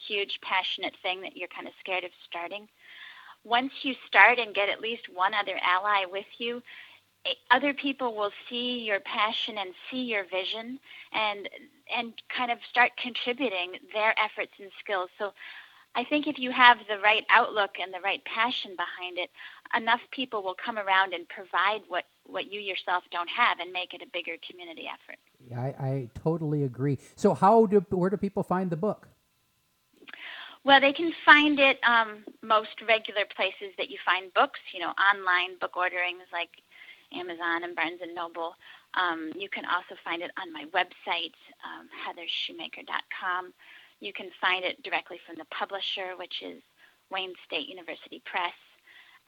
huge, 0.07 0.39
passionate 0.43 0.93
thing 1.01 1.21
that 1.21 1.35
you're 1.35 1.49
kind 1.49 1.67
of 1.67 1.73
scared 1.79 2.03
of 2.03 2.11
starting, 2.29 2.67
once 3.43 3.71
you 3.81 3.95
start 4.07 4.39
and 4.39 4.53
get 4.55 4.69
at 4.69 4.81
least 4.81 5.03
one 5.13 5.33
other 5.33 5.59
ally 5.65 6.05
with 6.11 6.29
you, 6.37 6.61
eh, 7.25 7.33
other 7.49 7.73
people 7.73 8.15
will 8.15 8.31
see 8.49 8.79
your 8.79 8.99
passion 8.99 9.57
and 9.57 9.73
see 9.89 10.03
your 10.03 10.25
vision 10.25 10.79
and 11.13 11.49
and 11.97 12.13
kind 12.35 12.51
of 12.51 12.59
start 12.69 12.91
contributing 13.01 13.73
their 13.91 14.13
efforts 14.19 14.53
and 14.59 14.71
skills. 14.79 15.09
So 15.17 15.33
I 15.95 16.03
think 16.03 16.27
if 16.27 16.39
you 16.39 16.51
have 16.51 16.77
the 16.89 16.97
right 16.99 17.23
outlook 17.29 17.71
and 17.81 17.93
the 17.93 17.99
right 17.99 18.23
passion 18.25 18.75
behind 18.75 19.17
it, 19.17 19.29
enough 19.75 20.01
people 20.11 20.41
will 20.41 20.55
come 20.55 20.77
around 20.77 21.13
and 21.13 21.27
provide 21.29 21.81
what, 21.87 22.05
what 22.25 22.51
you 22.51 22.59
yourself 22.59 23.03
don't 23.11 23.29
have 23.29 23.59
and 23.59 23.71
make 23.71 23.93
it 23.93 24.01
a 24.01 24.07
bigger 24.11 24.35
community 24.49 24.85
effort. 24.87 25.19
Yeah, 25.49 25.61
I, 25.61 25.85
I 25.87 26.09
totally 26.23 26.63
agree. 26.63 26.97
So, 27.15 27.33
how 27.33 27.65
do 27.67 27.85
where 27.89 28.09
do 28.09 28.17
people 28.17 28.43
find 28.43 28.69
the 28.69 28.77
book? 28.77 29.07
Well, 30.63 30.79
they 30.79 30.93
can 30.93 31.11
find 31.25 31.59
it 31.59 31.77
um, 31.83 32.23
most 32.41 32.81
regular 32.87 33.25
places 33.35 33.75
that 33.77 33.89
you 33.89 33.97
find 34.05 34.33
books. 34.33 34.59
You 34.73 34.79
know, 34.79 34.93
online 35.11 35.59
book 35.59 35.75
orderings 35.75 36.23
like 36.31 36.49
Amazon 37.13 37.63
and 37.63 37.75
Barnes 37.75 37.99
and 38.01 38.15
Noble. 38.15 38.55
Um, 38.95 39.31
you 39.35 39.49
can 39.49 39.65
also 39.65 39.99
find 40.03 40.21
it 40.21 40.31
on 40.39 40.53
my 40.53 40.65
website, 40.73 41.33
um, 41.65 41.89
heathershoemaker.com. 42.05 43.53
You 44.03 44.11
can 44.11 44.29
find 44.41 44.65
it 44.65 44.83
directly 44.83 45.17
from 45.25 45.37
the 45.37 45.45
publisher, 45.45 46.17
which 46.17 46.41
is 46.41 46.61
Wayne 47.09 47.33
State 47.47 47.69
University 47.69 48.21
Press. 48.25 48.51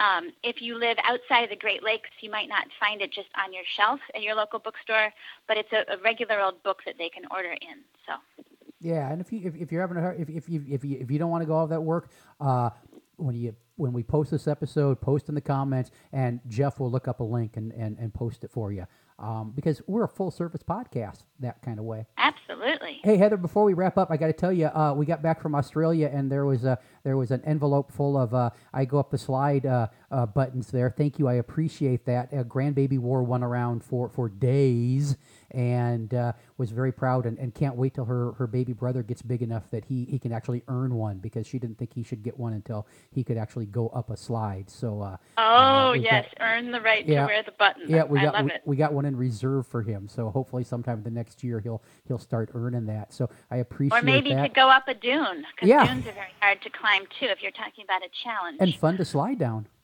Um, 0.01 0.33
if 0.43 0.61
you 0.61 0.77
live 0.77 0.97
outside 1.05 1.45
of 1.45 1.49
the 1.49 1.55
Great 1.55 1.81
Lakes, 1.81 2.09
you 2.19 2.29
might 2.29 2.49
not 2.49 2.67
find 2.77 3.01
it 3.01 3.13
just 3.13 3.29
on 3.41 3.53
your 3.53 3.63
shelf 3.65 4.01
at 4.13 4.21
your 4.21 4.35
local 4.35 4.59
bookstore, 4.59 5.13
but 5.47 5.55
it's 5.55 5.71
a, 5.71 5.85
a 5.93 5.97
regular 6.03 6.41
old 6.41 6.61
book 6.63 6.79
that 6.85 6.95
they 6.97 7.07
can 7.07 7.23
order 7.31 7.53
in. 7.53 7.85
So. 8.05 8.43
Yeah, 8.81 9.09
and 9.09 9.21
if 9.21 9.31
you 9.31 9.41
if, 9.45 9.55
if 9.55 9.71
you're 9.71 9.79
having 9.79 9.97
a 9.97 10.09
if 10.21 10.29
if 10.29 10.49
you 10.49 10.65
if 10.67 10.83
you 10.83 10.97
if 10.99 11.09
you 11.09 11.17
don't 11.17 11.31
want 11.31 11.43
to 11.43 11.45
go 11.45 11.53
all 11.53 11.67
that 11.67 11.81
work, 11.81 12.09
uh, 12.41 12.71
when 13.15 13.35
you 13.35 13.55
when 13.77 13.93
we 13.93 14.03
post 14.03 14.31
this 14.31 14.45
episode, 14.45 14.99
post 14.99 15.29
in 15.29 15.35
the 15.35 15.41
comments, 15.41 15.91
and 16.11 16.41
Jeff 16.49 16.81
will 16.81 16.91
look 16.91 17.07
up 17.07 17.21
a 17.21 17.23
link 17.23 17.55
and 17.55 17.71
and, 17.71 17.97
and 17.97 18.13
post 18.13 18.43
it 18.43 18.51
for 18.51 18.73
you 18.73 18.85
um, 19.19 19.53
because 19.55 19.81
we're 19.88 20.03
a 20.03 20.09
full 20.09 20.31
service 20.31 20.61
podcast 20.61 21.23
that 21.39 21.61
kind 21.61 21.79
of 21.79 21.85
way. 21.85 22.05
Absolutely. 22.17 22.74
Hey 23.05 23.17
Heather, 23.17 23.37
before 23.37 23.65
we 23.65 23.75
wrap 23.75 23.99
up, 23.99 24.09
I 24.09 24.17
got 24.17 24.25
to 24.25 24.33
tell 24.33 24.51
you, 24.51 24.65
uh, 24.65 24.95
we 24.97 25.05
got 25.05 25.21
back 25.21 25.39
from 25.39 25.53
Australia 25.53 26.09
and 26.11 26.31
there 26.31 26.43
was 26.43 26.65
a 26.65 26.79
there 27.05 27.15
was 27.15 27.31
an 27.31 27.41
envelope 27.45 27.91
full 27.91 28.17
of 28.17 28.33
uh, 28.33 28.49
I 28.73 28.83
go 28.83 28.97
up 28.97 29.11
the 29.11 29.17
slide 29.17 29.65
uh, 29.65 29.87
uh 30.11 30.25
buttons 30.25 30.71
there. 30.71 30.89
Thank 30.89 31.19
you, 31.19 31.29
I 31.29 31.35
appreciate 31.35 32.05
that. 32.05 32.33
Uh, 32.33 32.43
grandbaby 32.43 32.99
wore 32.99 33.23
one 33.23 33.43
around 33.43 33.83
for 33.83 34.09
for 34.09 34.27
days 34.27 35.15
and 35.51 36.13
uh, 36.13 36.33
was 36.57 36.71
very 36.71 36.91
proud 36.91 37.25
and, 37.25 37.37
and 37.37 37.53
can't 37.53 37.75
wait 37.75 37.93
till 37.93 38.05
her 38.05 38.33
her 38.33 38.47
baby 38.47 38.73
brother 38.73 39.03
gets 39.03 39.21
big 39.21 39.41
enough 39.41 39.69
that 39.69 39.85
he 39.85 40.05
he 40.05 40.17
can 40.17 40.33
actually 40.33 40.63
earn 40.67 40.95
one 40.95 41.19
because 41.19 41.45
she 41.47 41.59
didn't 41.59 41.77
think 41.77 41.93
he 41.93 42.03
should 42.03 42.23
get 42.23 42.37
one 42.37 42.53
until 42.53 42.87
he 43.11 43.23
could 43.23 43.37
actually 43.37 43.67
go 43.67 43.87
up 43.89 44.09
a 44.09 44.17
slide. 44.17 44.69
So 44.69 45.17
oh 45.37 45.93
yes, 45.93 46.25
got, 46.37 46.45
earn 46.45 46.71
the 46.71 46.81
right 46.81 47.05
yeah, 47.07 47.21
to 47.21 47.27
wear 47.27 47.43
the 47.43 47.51
button. 47.51 47.83
Yeah, 47.87 48.03
we 48.03 48.19
got 48.19 48.43
we, 48.43 48.51
we 48.65 48.75
got 48.75 48.93
one 48.93 49.05
in 49.05 49.15
reserve 49.15 49.67
for 49.67 49.83
him. 49.83 50.09
So 50.09 50.31
hopefully 50.31 50.63
sometime 50.63 51.03
the 51.03 51.11
next 51.11 51.43
year 51.43 51.59
he'll 51.59 51.83
he'll 52.07 52.17
start 52.17 52.49
earning 52.55 52.87
that. 52.87 53.13
So 53.13 53.29
I 53.51 53.57
appreciate 53.57 54.01
that. 54.01 54.03
Or 54.03 54.05
maybe 54.05 54.33
that. 54.33 54.41
to 54.41 54.49
go 54.49 54.69
up 54.69 54.87
a 54.87 54.95
dune 54.95 55.45
because 55.55 55.69
yeah. 55.69 55.85
dunes 55.85 56.07
are 56.07 56.11
very 56.11 56.33
hard 56.41 56.61
to 56.61 56.69
climb 56.69 56.94
too. 57.19 57.27
If 57.27 57.41
you're 57.41 57.51
talking 57.51 57.84
about 57.84 58.01
a 58.03 58.10
challenge 58.23 58.58
and 58.60 58.75
fun 58.75 58.97
to 58.97 59.05
slide 59.05 59.39
down. 59.39 59.67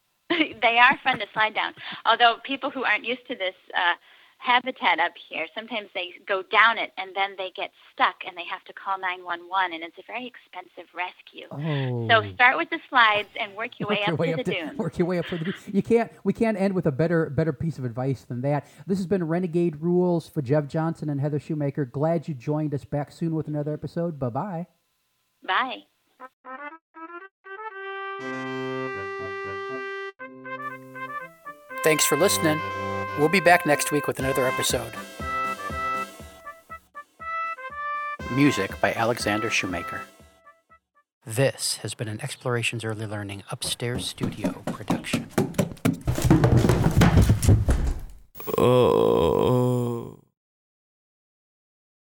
they 0.30 0.78
are 0.78 0.98
fun 1.02 1.18
to 1.18 1.26
slide 1.32 1.54
down. 1.54 1.74
Although 2.06 2.36
people 2.44 2.70
who 2.70 2.84
aren't 2.84 3.04
used 3.04 3.26
to 3.28 3.34
this 3.34 3.54
uh, 3.74 3.94
habitat 4.40 4.98
up 4.98 5.12
here. 5.28 5.46
Sometimes 5.54 5.88
they 5.94 6.14
go 6.26 6.42
down 6.42 6.78
it 6.78 6.92
and 6.96 7.14
then 7.14 7.34
they 7.36 7.52
get 7.54 7.70
stuck 7.92 8.16
and 8.26 8.36
they 8.36 8.44
have 8.50 8.64
to 8.64 8.72
call 8.72 8.98
911 8.98 9.74
and 9.74 9.84
it's 9.84 9.98
a 9.98 10.02
very 10.06 10.26
expensive 10.26 10.88
rescue. 10.94 11.46
Oh. 11.50 12.08
So 12.08 12.32
start 12.34 12.56
with 12.56 12.70
the 12.70 12.80
slides 12.88 13.28
and 13.38 13.54
work 13.54 13.72
your 13.78 13.90
work 13.90 13.98
way 13.98 14.04
your 14.06 14.14
up 14.14 14.18
way 14.18 14.26
to 14.28 14.32
up 14.32 14.44
the 14.44 14.52
to, 14.52 14.60
dunes. 14.60 14.78
Work 14.78 14.98
your 14.98 15.06
way 15.06 15.18
up 15.18 15.26
to 15.26 15.38
the 15.38 15.54
You 15.70 15.82
can't 15.82 16.10
we 16.24 16.32
can't 16.32 16.58
end 16.58 16.74
with 16.74 16.86
a 16.86 16.92
better 16.92 17.28
better 17.28 17.52
piece 17.52 17.78
of 17.78 17.84
advice 17.84 18.24
than 18.24 18.40
that. 18.40 18.66
This 18.86 18.98
has 18.98 19.06
been 19.06 19.24
Renegade 19.24 19.76
Rules 19.76 20.28
for 20.28 20.40
Jeff 20.40 20.66
Johnson 20.66 21.10
and 21.10 21.20
Heather 21.20 21.38
Shoemaker. 21.38 21.84
Glad 21.84 22.26
you 22.26 22.34
joined 22.34 22.72
us 22.74 22.84
back 22.84 23.12
soon 23.12 23.34
with 23.34 23.46
another 23.46 23.74
episode. 23.74 24.18
Bye-bye. 24.18 24.66
Bye. 25.46 25.84
Thanks 31.82 32.04
for 32.04 32.16
listening. 32.16 32.60
We'll 33.18 33.28
be 33.28 33.40
back 33.40 33.66
next 33.66 33.90
week 33.90 34.06
with 34.06 34.18
another 34.18 34.46
episode. 34.46 34.92
Music 38.32 38.80
by 38.80 38.92
Alexander 38.92 39.50
Shoemaker. 39.50 40.02
This 41.26 41.78
has 41.78 41.94
been 41.94 42.08
an 42.08 42.20
Explorations 42.20 42.84
Early 42.84 43.06
Learning 43.06 43.42
Upstairs 43.50 44.06
Studio 44.06 44.62
production. 44.66 45.28
Oh. 48.58 49.59